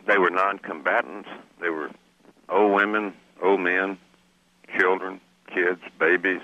they 0.07 0.17
were 0.17 0.29
non-combatants. 0.29 1.27
They 1.61 1.69
were 1.69 1.91
old 2.49 2.73
women, 2.73 3.13
old 3.41 3.59
men, 3.59 3.97
children, 4.77 5.19
kids, 5.53 5.81
babies. 5.99 6.41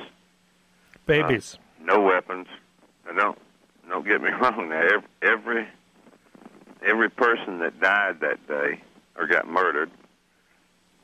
Babies. 1.05 1.57
Uh, 1.57 1.85
no 1.85 2.01
weapons. 2.01 2.47
Now 3.05 3.13
don't 3.13 3.39
don't 3.87 4.05
get 4.05 4.21
me 4.21 4.29
wrong. 4.41 4.69
Now 4.69 5.01
every 5.21 5.65
every 6.85 7.09
person 7.09 7.59
that 7.59 7.79
died 7.79 8.19
that 8.19 8.45
day 8.47 8.81
or 9.15 9.25
got 9.25 9.47
murdered 9.47 9.89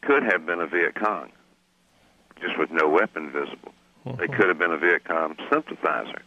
could 0.06 0.24
have 0.24 0.46
been 0.46 0.60
a 0.60 0.68
Viet 0.68 0.96
Cong, 0.96 1.32
just 2.40 2.58
with 2.58 2.72
no 2.72 2.88
weapon 2.88 3.32
visible. 3.32 3.74
They 4.18 4.28
could 4.28 4.48
have 4.48 4.60
been 4.60 4.72
a 4.72 4.78
Viet 4.78 5.04
Cong 5.06 5.36
sympathizer. 5.52 6.22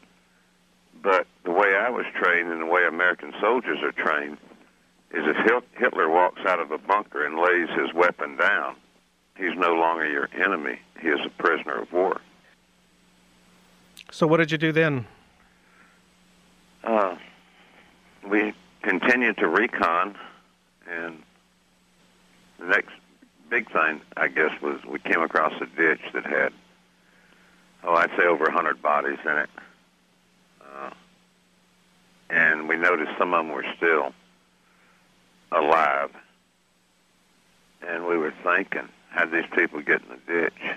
But 1.00 1.28
the 1.44 1.52
way 1.52 1.76
I 1.76 1.90
was 1.90 2.04
trained 2.20 2.50
and 2.50 2.60
the 2.60 2.66
way 2.66 2.84
American 2.88 3.32
soldiers 3.40 3.78
are 3.82 3.92
trained 3.92 4.36
is 5.12 5.22
if 5.24 5.64
Hitler 5.76 6.08
walks 6.08 6.40
out 6.44 6.58
of 6.58 6.72
a 6.72 6.78
bunker 6.78 7.24
and 7.24 7.38
lays 7.38 7.68
his 7.78 7.94
weapon 7.94 8.36
down, 8.36 8.74
he's 9.36 9.56
no 9.56 9.74
longer 9.74 10.08
your 10.08 10.28
enemy. 10.34 10.80
He 11.00 11.08
is 11.08 11.20
a 11.24 11.30
prisoner 11.42 11.80
of 11.80 11.92
war. 11.92 12.20
So, 14.10 14.26
what 14.26 14.38
did 14.38 14.50
you 14.50 14.58
do 14.58 14.72
then? 14.72 15.06
Uh, 16.82 17.16
we 18.28 18.54
continued 18.82 19.36
to 19.38 19.48
recon, 19.48 20.16
and 20.90 21.22
the 22.58 22.66
next 22.66 22.92
big 23.48 23.70
thing, 23.72 24.00
I 24.16 24.28
guess, 24.28 24.50
was 24.62 24.80
we 24.88 24.98
came 24.98 25.22
across 25.22 25.52
a 25.60 25.66
ditch 25.66 26.00
that 26.12 26.24
had, 26.24 26.52
oh, 27.84 27.94
I'd 27.94 28.10
say 28.10 28.24
over 28.24 28.44
a 28.44 28.54
100 28.54 28.82
bodies 28.82 29.18
in 29.24 29.38
it. 29.38 29.50
Uh, 30.60 30.90
and 32.30 32.68
we 32.68 32.76
noticed 32.76 33.12
some 33.18 33.34
of 33.34 33.44
them 33.44 33.54
were 33.54 33.64
still 33.76 34.12
alive. 35.52 36.10
And 37.86 38.06
we 38.06 38.18
were 38.18 38.34
thinking, 38.42 38.88
how 39.10 39.24
did 39.24 39.44
these 39.44 39.50
people 39.54 39.80
get 39.80 40.02
in 40.02 40.08
the 40.08 40.32
ditch? 40.32 40.76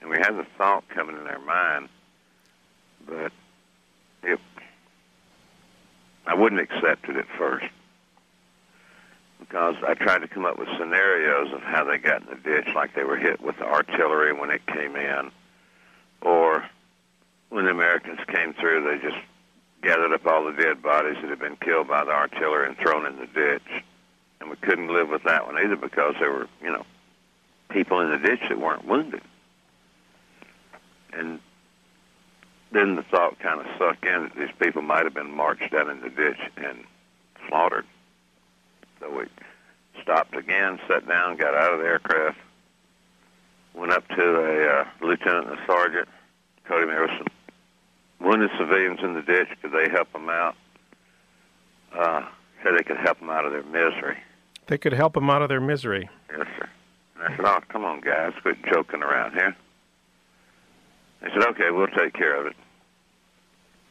And 0.00 0.10
we 0.10 0.16
had 0.18 0.32
the 0.32 0.46
thought 0.56 0.88
coming 0.88 1.16
in 1.16 1.26
our 1.26 1.38
mind, 1.40 1.88
but 3.06 3.32
it, 4.22 4.40
I 6.26 6.34
wouldn't 6.34 6.60
accept 6.60 7.08
it 7.08 7.16
at 7.16 7.26
first 7.38 7.66
because 9.48 9.74
I 9.86 9.94
tried 9.94 10.20
to 10.20 10.28
come 10.28 10.44
up 10.44 10.58
with 10.58 10.68
scenarios 10.78 11.52
of 11.52 11.62
how 11.62 11.84
they 11.84 11.98
got 11.98 12.22
in 12.22 12.28
the 12.28 12.36
ditch, 12.36 12.68
like 12.74 12.94
they 12.94 13.04
were 13.04 13.16
hit 13.16 13.40
with 13.40 13.58
the 13.58 13.64
artillery 13.64 14.32
when 14.32 14.50
it 14.50 14.64
came 14.66 14.96
in, 14.96 15.30
or 16.20 16.64
when 17.48 17.64
the 17.64 17.70
Americans 17.70 18.20
came 18.28 18.54
through, 18.54 18.84
they 18.84 19.06
just 19.06 19.20
gathered 19.82 20.12
up 20.12 20.26
all 20.26 20.44
the 20.44 20.52
dead 20.52 20.82
bodies 20.82 21.16
that 21.20 21.28
had 21.28 21.40
been 21.40 21.56
killed 21.56 21.88
by 21.88 22.04
the 22.04 22.12
artillery 22.12 22.68
and 22.68 22.76
thrown 22.78 23.04
in 23.04 23.18
the 23.18 23.26
ditch. 23.26 23.84
And 24.40 24.48
we 24.48 24.56
couldn't 24.56 24.88
live 24.88 25.08
with 25.08 25.24
that 25.24 25.46
one 25.46 25.58
either 25.58 25.76
because 25.76 26.14
there 26.18 26.32
were, 26.32 26.48
you 26.62 26.70
know, 26.70 26.84
people 27.68 28.00
in 28.00 28.10
the 28.10 28.18
ditch 28.18 28.40
that 28.48 28.58
weren't 28.58 28.86
wounded. 28.86 29.22
And 31.12 31.40
then 32.70 32.96
the 32.96 33.02
thought 33.02 33.38
kind 33.38 33.60
of 33.60 33.66
sunk 33.78 33.98
in 34.04 34.22
that 34.22 34.36
these 34.36 34.54
people 34.60 34.82
might 34.82 35.04
have 35.04 35.14
been 35.14 35.30
marched 35.30 35.72
down 35.72 35.90
in 35.90 36.00
the 36.00 36.10
ditch 36.10 36.40
and 36.56 36.84
slaughtered. 37.48 37.84
So 39.02 39.10
we 39.10 39.24
stopped 40.00 40.36
again, 40.36 40.78
sat 40.88 41.08
down, 41.08 41.36
got 41.36 41.54
out 41.54 41.74
of 41.74 41.80
the 41.80 41.86
aircraft, 41.86 42.38
went 43.74 43.92
up 43.92 44.06
to 44.08 44.22
a 44.22 44.80
uh, 44.80 44.84
lieutenant 45.00 45.48
and 45.48 45.58
a 45.58 45.66
sergeant, 45.66 46.08
told 46.68 46.82
him 46.82 46.88
there 46.88 47.02
was 47.02 47.10
some 47.18 47.26
wounded 48.20 48.50
civilians 48.56 49.00
in 49.02 49.14
the 49.14 49.22
ditch. 49.22 49.48
Could 49.60 49.72
they 49.72 49.90
help 49.90 50.12
them 50.12 50.28
out? 50.28 50.54
Uh, 51.92 52.22
said 52.62 52.74
they 52.78 52.84
could 52.84 52.96
help 52.98 53.18
them 53.18 53.28
out 53.28 53.44
of 53.44 53.52
their 53.52 53.64
misery. 53.64 54.18
They 54.68 54.78
could 54.78 54.92
help 54.92 55.14
them 55.14 55.28
out 55.28 55.42
of 55.42 55.48
their 55.48 55.60
misery. 55.60 56.08
Yes, 56.30 56.46
sir. 56.56 56.68
And 57.16 57.24
I 57.24 57.36
said, 57.36 57.44
"Oh, 57.44 57.58
come 57.68 57.84
on, 57.84 58.00
guys, 58.00 58.32
quit 58.40 58.56
joking 58.72 59.02
around 59.02 59.32
here." 59.32 59.56
They 61.20 61.28
said, 61.30 61.42
"Okay, 61.48 61.70
we'll 61.70 61.88
take 61.88 62.14
care 62.14 62.36
of 62.36 62.46
it." 62.46 62.56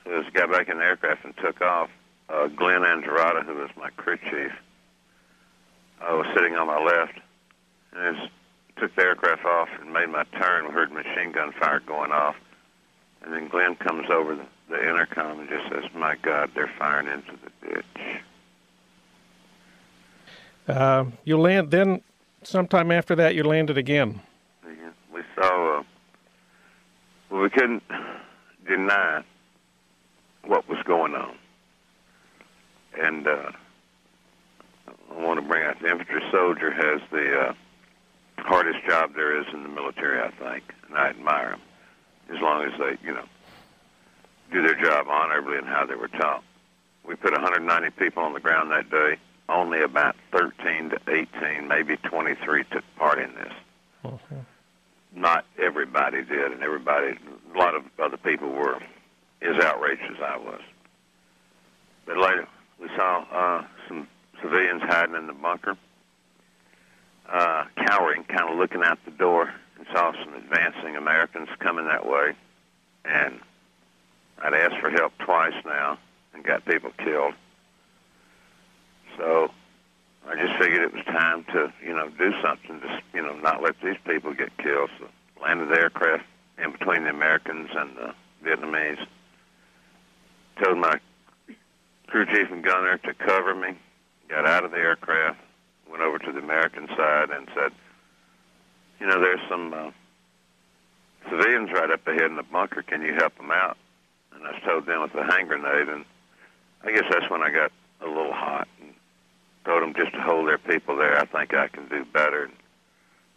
So 0.04 0.22
just 0.22 0.34
got 0.34 0.50
back 0.50 0.70
in 0.70 0.78
the 0.78 0.86
aircraft 0.86 1.26
and 1.26 1.36
took 1.38 1.62
off. 1.62 1.90
Uh, 2.30 2.48
Glenn 2.48 2.84
Andreotta, 2.84 3.46
who 3.46 3.56
was 3.56 3.70
my 3.76 3.90
crew 3.90 4.18
chief, 4.18 4.54
I 6.02 6.14
was 6.14 6.26
sitting 6.36 6.56
on 6.56 6.68
my 6.68 6.80
left, 6.84 7.20
and 7.94 8.18
as 8.18 8.30
took 8.78 8.96
the 8.96 9.04
aircraft 9.04 9.46
off 9.46 9.70
and 9.80 9.94
made 9.94 10.10
my 10.10 10.24
turn, 10.40 10.68
we 10.68 10.72
heard 10.72 10.92
machine 10.92 11.32
gun 11.32 11.52
fire 11.60 11.80
going 11.80 12.12
off, 12.12 12.36
and 13.22 13.34
then 13.34 13.48
Glenn 13.48 13.76
comes 13.76 14.10
over 14.10 14.36
the, 14.36 14.46
the 14.70 14.82
intercom 14.82 15.40
and 15.40 15.50
just 15.50 15.70
says, 15.70 15.84
"My 15.94 16.16
God, 16.22 16.52
they're 16.56 16.72
firing 16.80 17.08
into 17.08 17.34
the 17.44 17.68
ditch." 17.68 18.22
Uh, 20.68 21.06
you 21.24 21.38
land 21.40 21.72
then. 21.72 22.02
Sometime 22.44 22.92
after 22.92 23.16
that, 23.16 23.36
you 23.36 23.44
landed 23.44 23.78
again. 23.78 24.20
We 25.14 25.22
saw. 25.36 25.80
Uh, 25.80 25.84
well, 27.30 27.42
we 27.42 27.50
couldn't 27.52 27.84
deny 28.68 29.24
what 30.46 30.68
was 30.68 30.80
going 30.86 31.14
on, 31.14 31.36
and. 33.00 33.28
Uh, 33.28 33.52
I 35.12 35.22
want 35.22 35.40
to 35.40 35.46
bring 35.46 35.64
out 35.64 35.80
the 35.82 35.90
infantry 35.90 36.22
soldier 36.32 36.72
has 36.72 37.02
the 37.12 37.40
uh, 37.40 37.54
hardest 38.38 38.80
job 38.88 39.14
there 39.16 39.40
is 39.40 39.46
in 39.54 39.64
the 39.64 39.70
military, 39.70 40.22
I 40.22 40.32
think, 40.32 40.64
and 40.88 40.98
I 40.98 41.10
admire 41.10 41.52
them 41.52 41.62
as 42.34 42.42
long 42.42 42.64
as 42.64 42.72
they, 42.80 42.98
you 43.06 43.14
know, 43.14 43.26
do 44.52 44.62
their 44.62 44.76
job 44.76 45.08
honorably 45.10 45.58
and 45.58 45.68
how 45.68 45.86
they 45.86 45.96
were 45.96 46.08
taught. 46.08 46.44
We 47.06 47.16
put 47.16 47.32
190 47.32 47.90
people 47.92 48.24
on 48.24 48.34
the 48.34 48.40
ground 48.40 48.72
that 48.72 48.90
day. 48.90 49.18
Only 49.50 49.82
about 49.82 50.16
13 50.32 50.92
to 50.92 51.00
18, 51.08 51.68
maybe 51.68 51.98
23 51.98 52.64
took 52.72 52.84
part 52.96 53.20
in 53.20 53.34
this. 53.36 53.54
Uh-huh. 54.06 54.36
Not 55.14 55.46
everybody 55.62 56.24
did, 56.24 56.52
and 56.54 56.64
everybody, 56.64 57.18
a 57.54 57.58
lot 57.58 57.76
of 57.76 57.84
other 58.00 58.18
people 58.18 58.50
were 58.50 58.80
as 59.42 59.62
outraged 59.62 60.04
as 60.04 60.22
I 60.24 60.38
was. 60.38 60.62
But 62.06 62.18
later, 62.18 62.48
we 62.80 62.88
saw 62.96 63.26
uh, 63.32 63.64
civilians 64.42 64.82
hiding 64.84 65.16
in 65.16 65.28
the 65.28 65.34
bunker, 65.34 65.78
uh, 67.30 67.66
cowering, 67.78 68.24
kind 68.24 68.50
of 68.50 68.58
looking 68.58 68.84
out 68.84 69.00
the 69.06 69.12
door, 69.12 69.54
and 69.78 69.86
saw 69.94 70.12
some 70.24 70.34
advancing 70.34 70.96
Americans 70.96 71.50
coming 71.60 71.86
that 71.86 72.06
way. 72.06 72.34
And 73.06 73.40
I'd 74.40 74.54
asked 74.54 74.80
for 74.82 74.90
help 74.90 75.14
twice 75.20 75.54
now 75.66 75.98
and 76.34 76.44
got 76.44 76.66
people 76.66 76.92
killed. 76.98 77.34
So 79.18 79.52
I 80.28 80.36
just 80.36 80.58
figured 80.60 80.84
it 80.84 80.94
was 80.94 81.06
time 81.06 81.44
to, 81.54 81.72
you 81.86 81.94
know, 81.94 82.10
do 82.10 82.34
something 82.42 82.80
to, 82.82 83.02
you 83.14 83.22
know, 83.22 83.34
not 83.40 83.62
let 83.62 83.76
these 83.82 83.98
people 84.06 84.34
get 84.34 84.56
killed. 84.58 84.90
So 85.00 85.08
landed 85.42 85.70
the 85.70 85.80
aircraft 85.80 86.26
in 86.58 86.72
between 86.72 87.04
the 87.04 87.10
Americans 87.10 87.70
and 87.76 87.96
the 87.96 88.14
Vietnamese. 88.44 89.06
Told 90.64 90.78
my 90.78 91.00
crew 92.08 92.26
chief 92.26 92.52
and 92.52 92.64
gunner 92.64 92.98
to 92.98 93.14
cover 93.14 93.56
me 93.56 93.76
got 94.32 94.48
out 94.48 94.64
of 94.64 94.72
the 94.72 94.78
aircraft, 94.78 95.40
went 95.90 96.02
over 96.02 96.18
to 96.18 96.32
the 96.32 96.40
American 96.40 96.88
side, 96.96 97.30
and 97.30 97.48
said, 97.54 97.72
"You 99.00 99.08
know, 99.08 99.20
there's 99.20 99.42
some 99.50 99.74
uh, 99.74 99.92
civilians 101.30 101.72
right 101.72 101.92
up 101.92 102.08
ahead 102.08 102.24
in 102.24 102.38
the 102.38 102.44
bunker. 102.44 102.82
Can 102.82 103.02
you 103.02 103.14
help 103.14 103.36
them 103.38 103.52
out?" 103.52 103.78
And 104.34 104.48
I 104.48 104.58
told 104.66 104.86
them 104.86 105.02
with 105.02 105.14
a 105.16 105.24
hand 105.24 105.50
grenade, 105.50 105.90
and 105.90 106.06
I 106.84 106.92
guess 106.92 107.04
that's 107.12 107.30
when 107.30 107.44
I 107.44 107.52
got 107.52 107.72
a 108.02 108.08
little 108.08 108.34
hot 108.34 108.68
and 108.80 108.94
told 109.66 109.84
them 109.84 109.94
just 109.94 110.14
to 110.14 110.22
hold 110.22 110.48
their 110.48 110.58
people 110.58 110.96
there. 110.96 111.20
I 111.20 111.26
think 111.26 111.54
I 111.54 111.68
can 111.68 111.88
do 111.88 112.06
better. 112.06 112.46
And 112.46 112.54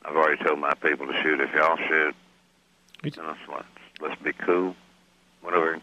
I've 0.04 0.16
already 0.16 0.42
told 0.42 0.58
my 0.58 0.74
people 0.74 1.06
to 1.06 1.22
shoot 1.22 1.40
if 1.40 1.52
y'all 1.52 1.76
shoot. 1.76 2.14
You 3.02 3.22
know, 3.22 3.34
so 3.44 3.52
let's, 3.52 3.66
let's 4.00 4.22
be 4.22 4.32
cool. 4.32 4.74
Whatever. 5.42 5.78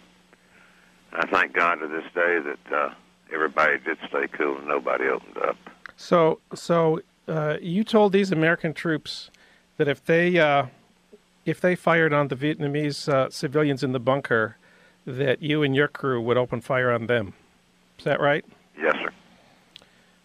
I 1.13 1.27
thank 1.27 1.53
God 1.53 1.75
to 1.75 1.87
this 1.87 2.05
day 2.15 2.39
that 2.39 2.73
uh, 2.73 2.93
everybody 3.33 3.77
did 3.79 3.97
stay 4.09 4.27
cool 4.27 4.57
and 4.57 4.67
nobody 4.67 5.05
opened 5.07 5.37
up. 5.37 5.57
So, 5.97 6.39
so 6.53 7.01
uh, 7.27 7.57
you 7.61 7.83
told 7.83 8.13
these 8.13 8.31
American 8.31 8.73
troops 8.73 9.29
that 9.77 9.87
if 9.87 10.03
they 10.05 10.39
uh, 10.39 10.67
if 11.45 11.59
they 11.59 11.75
fired 11.75 12.13
on 12.13 12.27
the 12.27 12.35
Vietnamese 12.35 13.07
uh, 13.11 13.29
civilians 13.29 13.83
in 13.83 13.91
the 13.93 13.99
bunker, 13.99 14.57
that 15.05 15.41
you 15.41 15.63
and 15.63 15.75
your 15.75 15.87
crew 15.87 16.21
would 16.21 16.37
open 16.37 16.61
fire 16.61 16.91
on 16.91 17.07
them. 17.07 17.33
Is 17.97 18.05
that 18.05 18.19
right? 18.19 18.45
Yes, 18.79 18.93
sir. 18.95 19.11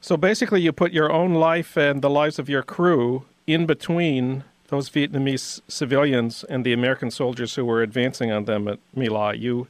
So 0.01 0.17
basically, 0.17 0.61
you 0.61 0.73
put 0.73 0.93
your 0.93 1.11
own 1.11 1.35
life 1.35 1.77
and 1.77 2.03
the 2.03 2.11
lives 2.11 2.39
of 2.39 2.49
your 2.49 2.63
crew 2.63 3.25
in 3.47 3.67
between 3.67 4.45
those 4.69 4.91
Vietnamese 4.91 5.61
civilians 5.69 6.45
and 6.45 6.65
the 6.65 6.73
American 6.73 7.11
soldiers 7.11 7.55
who 7.55 7.65
were 7.65 7.83
advancing 7.83 8.31
on 8.31 8.45
them 8.45 8.69
at 8.69 8.79
My 8.95 9.07
Lai. 9.07 9.35
You 9.35 9.69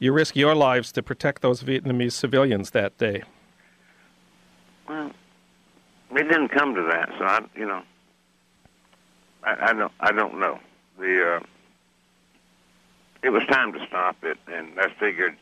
you 0.00 0.12
risk 0.12 0.34
your 0.34 0.56
lives 0.56 0.90
to 0.92 1.02
protect 1.02 1.42
those 1.42 1.62
Vietnamese 1.62 2.12
civilians 2.12 2.70
that 2.70 2.98
day. 2.98 3.22
Well, 4.88 5.12
it 6.12 6.24
didn't 6.24 6.48
come 6.48 6.74
to 6.74 6.82
that, 6.82 7.10
so 7.16 7.24
I, 7.24 7.40
you 7.54 7.66
know, 7.66 7.82
I, 9.44 9.70
I 9.70 9.72
don't, 9.72 9.92
I 10.00 10.10
don't 10.10 10.40
know. 10.40 10.58
The 10.98 11.36
uh, 11.36 11.40
it 13.22 13.30
was 13.30 13.44
time 13.46 13.72
to 13.74 13.86
stop 13.86 14.16
it, 14.24 14.38
and 14.48 14.80
I 14.80 14.88
figured 14.98 15.36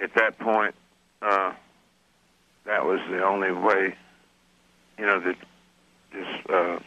at 0.00 0.14
that 0.14 0.38
point 0.38 0.74
uh, 1.20 1.52
that 2.64 2.86
was 2.86 3.00
the 3.10 3.22
only 3.24 3.52
way, 3.52 3.96
you 4.98 5.06
know, 5.06 5.20
that 5.20 5.36
this 6.12 6.46
uh, 6.48 6.78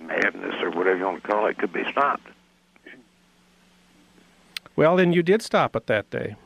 madness 0.00 0.54
or 0.62 0.70
whatever 0.70 0.96
you 0.96 1.04
want 1.04 1.22
to 1.22 1.28
call 1.28 1.46
it 1.46 1.58
could 1.58 1.72
be 1.72 1.84
stopped. 1.90 2.28
Well, 4.78 4.94
then 4.94 5.12
you 5.12 5.24
did 5.24 5.42
stop 5.42 5.74
it 5.74 5.88
that 5.88 6.08
day. 6.10 6.36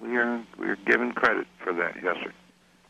We 0.00 0.16
are 0.16 0.40
we 0.56 0.68
are 0.68 0.76
given 0.86 1.10
credit 1.10 1.48
for 1.58 1.72
that, 1.72 1.96
yes, 2.00 2.14
sir. 2.22 2.32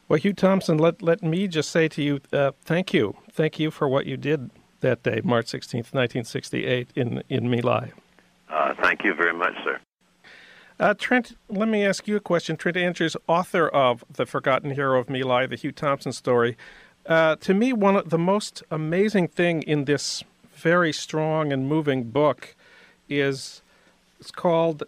Well, 0.06 0.18
Hugh 0.18 0.34
Thompson, 0.34 0.76
let 0.76 1.00
let 1.00 1.22
me 1.22 1.48
just 1.48 1.70
say 1.70 1.88
to 1.88 2.02
you, 2.02 2.20
uh, 2.30 2.52
thank 2.62 2.92
you, 2.92 3.16
thank 3.32 3.58
you 3.58 3.70
for 3.70 3.88
what 3.88 4.04
you 4.04 4.18
did 4.18 4.50
that 4.80 5.02
day, 5.02 5.22
March 5.24 5.46
sixteenth, 5.46 5.94
nineteen 5.94 6.24
sixty-eight, 6.24 6.90
in 6.94 7.22
in 7.30 7.50
My 7.50 7.60
Lai. 7.60 7.92
Uh, 8.50 8.74
thank 8.82 9.02
you 9.02 9.14
very 9.14 9.32
much, 9.32 9.54
sir. 9.64 9.80
Uh, 10.78 10.92
Trent, 10.92 11.38
let 11.48 11.68
me 11.68 11.82
ask 11.82 12.06
you 12.06 12.16
a 12.16 12.20
question. 12.20 12.58
Trent 12.58 12.76
Angers, 12.76 13.16
author 13.26 13.66
of 13.68 14.04
The 14.12 14.26
Forgotten 14.26 14.72
Hero 14.72 15.00
of 15.00 15.08
My 15.08 15.22
Lai, 15.22 15.46
the 15.46 15.56
Hugh 15.56 15.72
Thompson 15.72 16.12
story. 16.12 16.58
Uh, 17.06 17.36
to 17.36 17.54
me, 17.54 17.72
one 17.72 17.96
of 17.96 18.10
the 18.10 18.18
most 18.18 18.62
amazing 18.70 19.28
thing 19.28 19.62
in 19.62 19.86
this 19.86 20.22
very 20.52 20.92
strong 20.92 21.50
and 21.50 21.66
moving 21.66 22.10
book 22.10 22.54
is 23.08 23.62
it's 24.20 24.30
called 24.30 24.82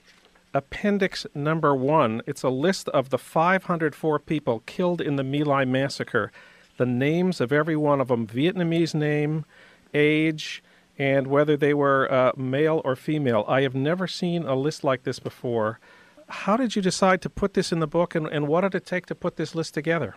Appendix 0.52 1.26
Number 1.34 1.74
One. 1.74 2.20
It's 2.26 2.42
a 2.42 2.50
list 2.50 2.88
of 2.90 3.08
the 3.08 3.18
504 3.18 4.18
people 4.18 4.62
killed 4.66 5.00
in 5.00 5.16
the 5.16 5.24
My 5.24 5.38
Lai 5.38 5.64
massacre. 5.64 6.30
The 6.76 6.84
names 6.84 7.40
of 7.40 7.50
every 7.50 7.76
one 7.76 8.00
of 8.00 8.08
them, 8.08 8.26
Vietnamese 8.26 8.94
name, 8.94 9.46
age, 9.94 10.62
and 10.98 11.28
whether 11.28 11.56
they 11.56 11.72
were 11.72 12.12
uh, 12.12 12.32
male 12.36 12.82
or 12.84 12.94
female. 12.94 13.46
I 13.48 13.62
have 13.62 13.74
never 13.74 14.06
seen 14.06 14.44
a 14.44 14.54
list 14.54 14.84
like 14.84 15.04
this 15.04 15.18
before. 15.18 15.80
How 16.28 16.58
did 16.58 16.76
you 16.76 16.82
decide 16.82 17.22
to 17.22 17.30
put 17.30 17.54
this 17.54 17.72
in 17.72 17.80
the 17.80 17.86
book, 17.86 18.14
and, 18.14 18.26
and 18.26 18.46
what 18.46 18.60
did 18.62 18.74
it 18.74 18.84
take 18.84 19.06
to 19.06 19.14
put 19.14 19.36
this 19.36 19.54
list 19.54 19.72
together? 19.72 20.16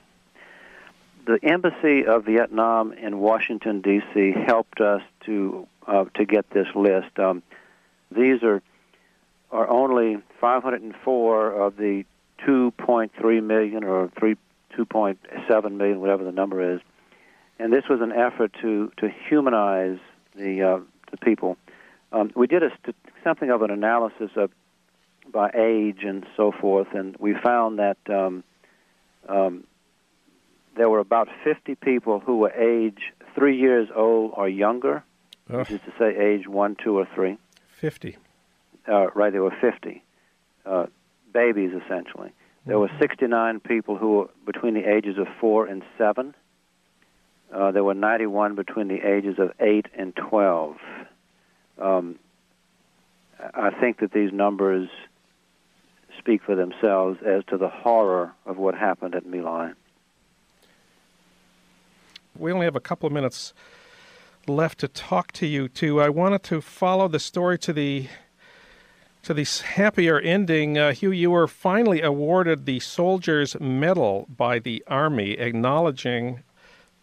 The 1.25 1.39
Embassy 1.41 2.05
of 2.05 2.25
Vietnam 2.25 2.91
in 2.91 3.19
Washington, 3.19 3.79
D.C. 3.81 4.33
helped 4.45 4.81
us 4.81 5.01
to 5.21 5.67
uh, 5.87 6.05
to 6.15 6.25
get 6.25 6.49
this 6.49 6.67
list. 6.75 7.17
Um, 7.17 7.41
these 8.11 8.43
are 8.43 8.61
are 9.55 9.69
only 9.69 10.17
504 10.41 11.51
of 11.51 11.77
the 11.77 12.03
2.3 12.45 13.43
million 13.43 13.83
or 13.83 14.11
3 14.19 14.35
2.7 14.77 15.71
million, 15.71 16.01
whatever 16.01 16.25
the 16.25 16.33
number 16.33 16.75
is. 16.75 16.81
And 17.59 17.71
this 17.71 17.85
was 17.89 18.01
an 18.01 18.11
effort 18.11 18.51
to 18.61 18.91
to 18.97 19.09
humanize 19.29 19.99
the 20.35 20.61
uh, 20.61 20.79
the 21.11 21.17
people. 21.17 21.57
Um, 22.11 22.31
we 22.35 22.47
did 22.47 22.63
a 22.63 22.69
st- 22.81 22.95
something 23.23 23.49
of 23.49 23.61
an 23.61 23.71
analysis 23.71 24.31
of 24.35 24.51
by 25.31 25.49
age 25.55 26.03
and 26.03 26.25
so 26.35 26.51
forth, 26.51 26.89
and 26.93 27.15
we 27.17 27.33
found 27.33 27.79
that 27.79 27.97
um, 28.09 28.43
um, 29.29 29.63
there 30.75 30.89
were 30.89 30.99
about 30.99 31.29
50 31.43 31.75
people 31.75 32.19
who 32.19 32.37
were 32.37 32.51
age 32.51 33.13
three 33.33 33.57
years 33.57 33.87
old 33.95 34.33
or 34.35 34.49
younger, 34.49 35.03
which 35.47 35.71
is 35.71 35.79
to 35.85 35.93
say 35.97 36.15
age 36.17 36.47
one, 36.47 36.75
two, 36.75 36.97
or 36.97 37.07
three. 37.15 37.37
50. 37.69 38.17
Uh, 38.87 39.07
right, 39.11 39.31
there 39.31 39.43
were 39.43 39.55
50 39.61 40.03
uh, 40.65 40.85
babies 41.33 41.71
essentially. 41.85 42.31
There 42.65 42.79
were 42.79 42.89
69 42.99 43.59
people 43.59 43.97
who 43.97 44.17
were 44.17 44.29
between 44.45 44.73
the 44.73 44.89
ages 44.89 45.17
of 45.17 45.27
four 45.39 45.67
and 45.67 45.83
seven. 45.97 46.33
Uh, 47.53 47.71
there 47.71 47.83
were 47.83 47.93
91 47.93 48.55
between 48.55 48.87
the 48.87 49.07
ages 49.07 49.35
of 49.37 49.51
8 49.59 49.85
and 49.95 50.15
12. 50.15 50.77
Um, 51.79 52.15
I 53.53 53.69
think 53.69 53.99
that 53.99 54.11
these 54.11 54.31
numbers 54.31 54.89
speak 56.17 56.41
for 56.43 56.55
themselves 56.55 57.19
as 57.25 57.43
to 57.45 57.57
the 57.57 57.69
horror 57.69 58.33
of 58.45 58.57
what 58.57 58.75
happened 58.75 59.13
at 59.13 59.25
My 59.25 59.39
Lai. 59.39 59.71
We 62.37 62.51
only 62.51 62.65
have 62.65 62.75
a 62.75 62.81
couple 62.81 63.07
of 63.07 63.13
minutes 63.13 63.53
left 64.47 64.79
to 64.79 64.87
talk 64.87 65.31
to 65.33 65.45
you 65.45 65.67
two. 65.67 66.01
I 66.01 66.09
wanted 66.09 66.43
to 66.43 66.61
follow 66.61 67.07
the 67.07 67.19
story 67.19 67.57
to 67.59 67.73
the 67.73 68.07
to 69.25 69.33
this 69.33 69.61
happier 69.61 70.19
ending. 70.19 70.77
Uh, 70.77 70.91
Hugh, 70.91 71.09
you 71.09 71.31
were 71.31 71.47
finally 71.47 71.99
awarded 71.99 72.67
the 72.67 72.79
Soldier's 72.79 73.59
Medal 73.59 74.27
by 74.29 74.59
the 74.59 74.83
Army, 74.85 75.31
acknowledging 75.31 76.43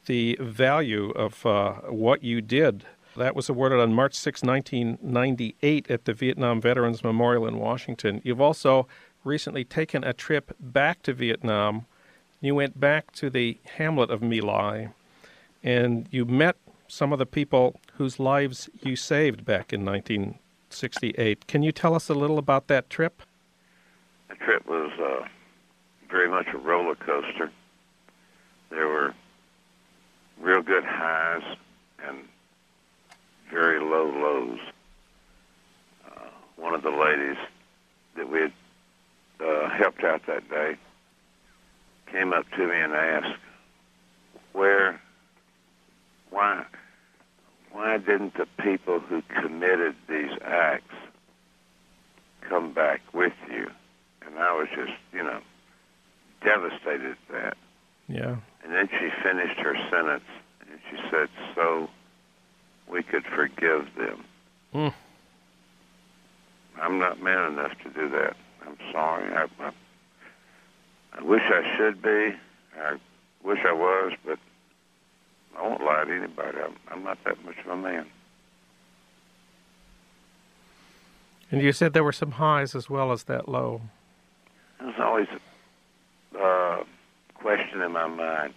the 0.06 0.38
value 0.40 1.10
of 1.10 1.44
uh, 1.44 1.72
what 1.88 2.22
you 2.22 2.40
did. 2.40 2.84
That 3.16 3.34
was 3.34 3.48
awarded 3.48 3.80
on 3.80 3.92
March 3.92 4.14
6, 4.14 4.44
1998, 4.44 5.90
at 5.90 6.04
the 6.04 6.12
Vietnam 6.12 6.60
Veterans 6.60 7.02
Memorial 7.02 7.48
in 7.48 7.58
Washington. 7.58 8.22
You've 8.22 8.40
also 8.40 8.86
recently 9.24 9.64
taken 9.64 10.04
a 10.04 10.12
trip 10.12 10.54
back 10.60 11.02
to 11.02 11.12
Vietnam. 11.12 11.86
You 12.40 12.54
went 12.54 12.78
back 12.78 13.10
to 13.14 13.30
the 13.30 13.58
hamlet 13.78 14.10
of 14.10 14.22
My 14.22 14.38
Lai, 14.38 14.90
and 15.64 16.06
you 16.12 16.24
met 16.24 16.54
some 16.86 17.12
of 17.12 17.18
the 17.18 17.26
people 17.26 17.80
whose 17.94 18.20
lives 18.20 18.70
you 18.80 18.94
saved 18.94 19.44
back 19.44 19.72
in 19.72 19.84
1968. 20.72 21.46
Can 21.46 21.62
you 21.62 21.70
tell 21.70 21.94
us 21.94 22.08
a 22.08 22.14
little 22.14 22.38
about 22.38 22.68
that 22.68 22.88
trip? 22.88 23.22
The 24.28 24.36
trip 24.36 24.66
was 24.66 24.90
uh, 24.98 25.26
very 26.10 26.28
much 26.28 26.46
a 26.54 26.58
roller 26.58 26.94
coaster. 26.94 27.50
There 28.70 28.88
were 28.88 29.14
real 30.40 30.62
good 30.62 30.84
highs 30.84 31.42
and 32.06 32.18
very 33.50 33.80
low 33.80 34.06
lows. 34.06 34.58
Uh, 36.06 36.30
one 36.56 36.74
of 36.74 36.82
the 36.82 36.90
ladies 36.90 37.36
that 38.16 38.28
we 38.30 38.40
had 38.40 38.52
uh, 39.40 39.68
helped 39.70 40.02
out 40.04 40.22
that 40.26 40.48
day 40.48 40.76
came 42.10 42.32
up 42.32 42.50
to 42.52 42.66
me 42.66 42.80
and 42.80 42.94
asked, 42.94 43.38
"Where, 44.52 45.00
why, 46.30 46.64
why 47.72 47.98
didn't 47.98 48.34
the 48.34 48.46
people 48.62 49.00
who 49.00 49.22
committed 49.40 49.94
these 50.08 50.32
acts 50.44 50.94
come 52.48 52.72
back 52.72 53.00
with 53.12 53.34
you?" 53.50 53.70
And 54.26 54.38
I 54.38 54.52
was 54.52 54.68
just, 54.74 54.92
you 55.12 55.22
know, 55.22 55.40
devastated 56.44 57.12
at 57.12 57.32
that. 57.32 57.56
Yeah. 58.08 58.36
And 58.62 58.72
then 58.72 58.88
she 58.88 59.10
finished 59.22 59.58
her 59.60 59.76
sentence, 59.90 60.24
and 60.60 60.78
she 60.90 60.96
said, 61.10 61.28
"So 61.54 61.90
we 62.86 63.02
could 63.02 63.24
forgive 63.24 63.88
them." 63.96 64.24
Mm. 64.74 64.94
I'm 66.80 66.98
not 66.98 67.20
man 67.20 67.52
enough 67.52 67.72
to 67.84 67.90
do 67.90 68.08
that. 68.10 68.36
I'm 68.66 68.76
sorry. 68.92 69.32
I, 69.32 69.46
I, 69.60 69.72
I 71.18 71.22
wish 71.22 71.42
I 71.42 71.76
should 71.76 72.00
be. 72.02 72.34
I 72.76 72.98
wish 73.44 73.58
I 73.66 73.72
was, 73.72 74.12
but 74.24 74.38
I 75.56 75.62
won't 75.62 75.82
lie 75.82 76.04
to 76.04 76.12
anybody. 76.12 76.58
I'm, 76.58 76.76
I'm 76.90 77.04
not 77.04 77.18
that 77.24 77.44
much 77.44 77.56
of 77.64 77.70
a 77.70 77.76
man. 77.76 78.06
And 81.50 81.62
you 81.62 81.72
said 81.72 81.92
there 81.92 82.04
were 82.04 82.12
some 82.12 82.32
highs 82.32 82.74
as 82.74 82.88
well 82.88 83.12
as 83.12 83.24
that 83.24 83.48
low. 83.48 83.82
There's 84.80 84.98
always 84.98 85.28
a 86.34 86.38
uh, 86.38 86.84
question 87.34 87.82
in 87.82 87.92
my 87.92 88.06
mind. 88.06 88.54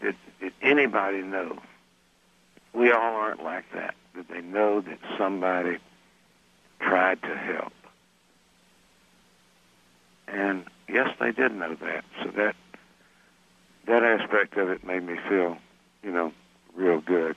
Did, 0.00 0.16
did 0.40 0.52
anybody 0.62 1.22
know? 1.22 1.58
We 2.72 2.90
all 2.90 3.16
aren't 3.16 3.42
like 3.42 3.64
that. 3.74 3.94
Did 4.14 4.28
they 4.28 4.40
know 4.40 4.80
that 4.80 4.98
somebody 5.18 5.78
tried 6.80 7.20
to 7.22 7.36
help? 7.36 7.72
And 10.28 10.64
yes, 10.88 11.14
they 11.20 11.32
did 11.32 11.54
know 11.54 11.74
that. 11.74 12.04
So 12.22 12.30
that 12.30 12.56
that 13.90 14.02
aspect 14.02 14.56
of 14.56 14.68
it 14.68 14.84
made 14.84 15.02
me 15.02 15.16
feel, 15.28 15.56
you 16.02 16.12
know, 16.12 16.32
real 16.74 17.00
good. 17.00 17.36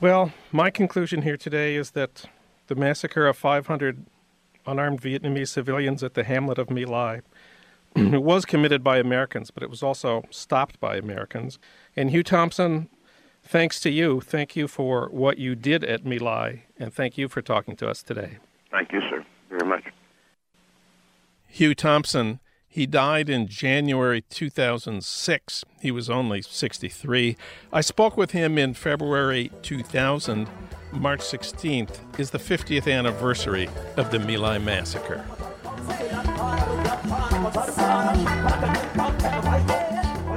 Well, 0.00 0.32
my 0.50 0.70
conclusion 0.70 1.22
here 1.22 1.36
today 1.36 1.76
is 1.76 1.92
that 1.92 2.24
the 2.66 2.74
massacre 2.74 3.26
of 3.26 3.36
500 3.36 4.04
unarmed 4.66 5.00
Vietnamese 5.00 5.48
civilians 5.48 6.02
at 6.02 6.14
the 6.14 6.24
hamlet 6.24 6.58
of 6.58 6.70
My 6.70 6.84
Lai 6.84 7.22
it 7.96 8.22
was 8.22 8.46
committed 8.46 8.82
by 8.82 8.96
Americans, 8.98 9.50
but 9.50 9.62
it 9.62 9.68
was 9.68 9.82
also 9.82 10.24
stopped 10.30 10.80
by 10.80 10.96
Americans. 10.96 11.58
And 11.94 12.10
Hugh 12.10 12.22
Thompson, 12.22 12.88
thanks 13.42 13.80
to 13.80 13.90
you, 13.90 14.22
thank 14.22 14.56
you 14.56 14.66
for 14.66 15.08
what 15.10 15.36
you 15.36 15.54
did 15.54 15.84
at 15.84 16.04
My 16.06 16.16
Lai, 16.16 16.64
and 16.78 16.92
thank 16.92 17.18
you 17.18 17.28
for 17.28 17.42
talking 17.42 17.76
to 17.76 17.88
us 17.88 18.02
today. 18.02 18.38
Thank 18.70 18.92
you, 18.92 19.00
sir, 19.10 19.24
very 19.50 19.68
much. 19.68 19.84
Hugh 21.48 21.74
Thompson, 21.74 22.40
he 22.72 22.86
died 22.86 23.28
in 23.28 23.48
January 23.48 24.22
2006. 24.30 25.64
He 25.82 25.90
was 25.90 26.08
only 26.08 26.40
63. 26.40 27.36
I 27.70 27.82
spoke 27.82 28.16
with 28.16 28.30
him 28.30 28.56
in 28.56 28.72
February 28.72 29.50
2000. 29.60 30.48
March 30.90 31.20
16th 31.20 32.18
is 32.18 32.30
the 32.30 32.38
50th 32.38 32.90
anniversary 32.90 33.68
of 33.98 34.10
the 34.10 34.18
My 34.18 34.36
Lai 34.36 34.56
massacre. 34.56 35.22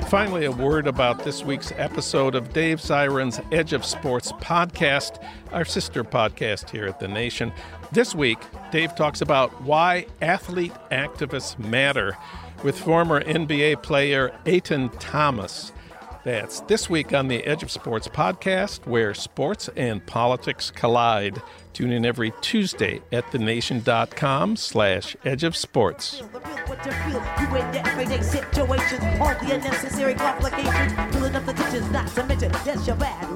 Finally, 0.09 0.45
a 0.45 0.51
word 0.51 0.85
about 0.85 1.23
this 1.23 1.43
week's 1.43 1.71
episode 1.77 2.35
of 2.35 2.53
Dave 2.53 2.77
Zirin's 2.79 3.41
Edge 3.51 3.73
of 3.73 3.83
Sports 3.83 4.31
podcast, 4.33 5.21
our 5.51 5.65
sister 5.65 6.03
podcast 6.03 6.69
here 6.69 6.85
at 6.85 6.99
The 6.99 7.07
Nation. 7.07 7.51
This 7.91 8.13
week, 8.13 8.37
Dave 8.71 8.95
talks 8.95 9.21
about 9.21 9.63
why 9.63 10.05
athlete 10.21 10.73
activists 10.91 11.57
matter 11.57 12.15
with 12.63 12.77
former 12.77 13.23
NBA 13.23 13.81
player 13.81 14.31
Etan 14.45 14.93
Thomas. 14.99 15.73
That's 16.23 16.59
this 16.61 16.87
week 16.87 17.11
on 17.11 17.27
the 17.27 17.43
Edge 17.43 17.63
of 17.63 17.71
Sports 17.71 18.07
podcast, 18.07 18.85
where 18.85 19.15
sports 19.15 19.69
and 19.75 20.05
politics 20.05 20.69
collide. 20.69 21.41
Tune 21.75 21.91
in 21.91 22.05
every 22.05 22.31
Tuesday 22.39 23.01
at 23.11 23.29
thenation.com 23.33 24.55
slash 24.55 25.13
edge 25.25 25.43
of 25.43 25.57
sports. 25.57 26.21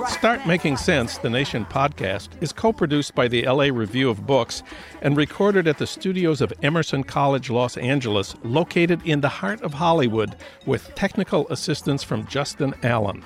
Start 0.08 0.48
Making 0.48 0.78
Sense, 0.78 1.18
the 1.18 1.30
Nation 1.30 1.66
podcast, 1.66 2.30
is 2.42 2.54
co 2.54 2.72
produced 2.72 3.14
by 3.14 3.28
the 3.28 3.46
LA 3.46 3.66
Review 3.66 4.10
of 4.10 4.26
Books 4.26 4.64
and 5.02 5.18
recorded 5.18 5.68
at 5.68 5.78
the 5.78 5.86
studios 5.86 6.40
of 6.40 6.54
Emerson 6.64 7.04
College 7.04 7.50
Los 7.50 7.76
Angeles, 7.76 8.36
located 8.44 9.02
in 9.04 9.20
the 9.20 9.28
heart 9.28 9.62
of 9.64 9.74
Hollywood, 9.74 10.38
with 10.66 10.96
technical 10.96 11.46
assistance 11.50 12.04
from 12.04 12.26
Justin 12.28 12.74
Allen. 12.84 13.26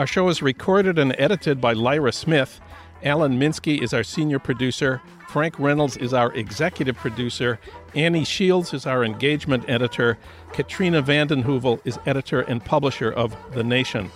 Our 0.00 0.06
show 0.06 0.28
is 0.28 0.42
recorded 0.42 0.98
and 0.98 1.14
edited 1.16 1.60
by 1.60 1.74
Lyra 1.74 2.12
Smith. 2.12 2.60
Alan 3.02 3.38
Minsky 3.38 3.80
is 3.80 3.94
our 3.94 4.02
senior 4.02 4.38
producer. 4.38 5.00
Frank 5.28 5.58
Reynolds 5.58 5.96
is 5.96 6.14
our 6.14 6.32
executive 6.32 6.96
producer. 6.96 7.58
Annie 7.94 8.24
Shields 8.24 8.72
is 8.72 8.86
our 8.86 9.04
engagement 9.04 9.64
editor. 9.68 10.18
Katrina 10.52 11.02
vanden 11.02 11.44
Heuvel 11.44 11.80
is 11.84 11.98
editor 12.06 12.40
and 12.40 12.64
publisher 12.64 13.10
of 13.10 13.36
The 13.52 13.62
Nation. 13.62 14.10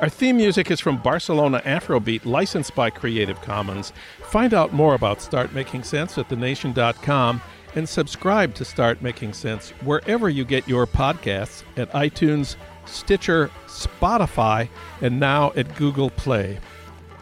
Our 0.00 0.08
theme 0.08 0.38
music 0.38 0.70
is 0.70 0.80
from 0.80 0.96
Barcelona 0.96 1.60
Afrobeat, 1.64 2.24
licensed 2.24 2.74
by 2.74 2.88
Creative 2.88 3.40
Commons. 3.42 3.92
Find 4.22 4.54
out 4.54 4.72
more 4.72 4.94
about 4.94 5.20
Start 5.20 5.52
Making 5.52 5.82
Sense 5.82 6.16
at 6.16 6.28
thenation.com 6.28 7.42
and 7.74 7.88
subscribe 7.88 8.54
to 8.54 8.64
Start 8.64 9.02
Making 9.02 9.34
Sense 9.34 9.70
wherever 9.82 10.28
you 10.28 10.44
get 10.44 10.66
your 10.66 10.86
podcasts 10.86 11.62
at 11.76 11.92
iTunes, 11.92 12.56
Stitcher, 12.86 13.50
Spotify, 13.66 14.68
and 15.00 15.20
now 15.20 15.52
at 15.54 15.76
Google 15.76 16.10
Play. 16.10 16.58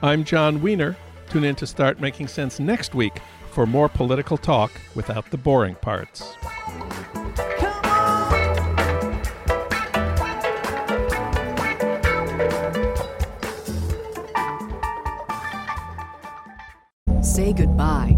I'm 0.01 0.22
Jon 0.22 0.62
Wiener. 0.62 0.96
Tune 1.28 1.42
in 1.42 1.57
to 1.57 1.66
Start 1.66 2.01
Making 2.01 2.28
Sense 2.28 2.61
next 2.61 2.94
week 2.94 3.20
for 3.51 3.66
more 3.66 3.88
political 3.88 4.36
talk 4.36 4.70
without 4.94 5.28
the 5.30 5.36
boring 5.36 5.74
parts. 5.74 6.36
Say 17.20 17.53
goodbye 17.53 18.18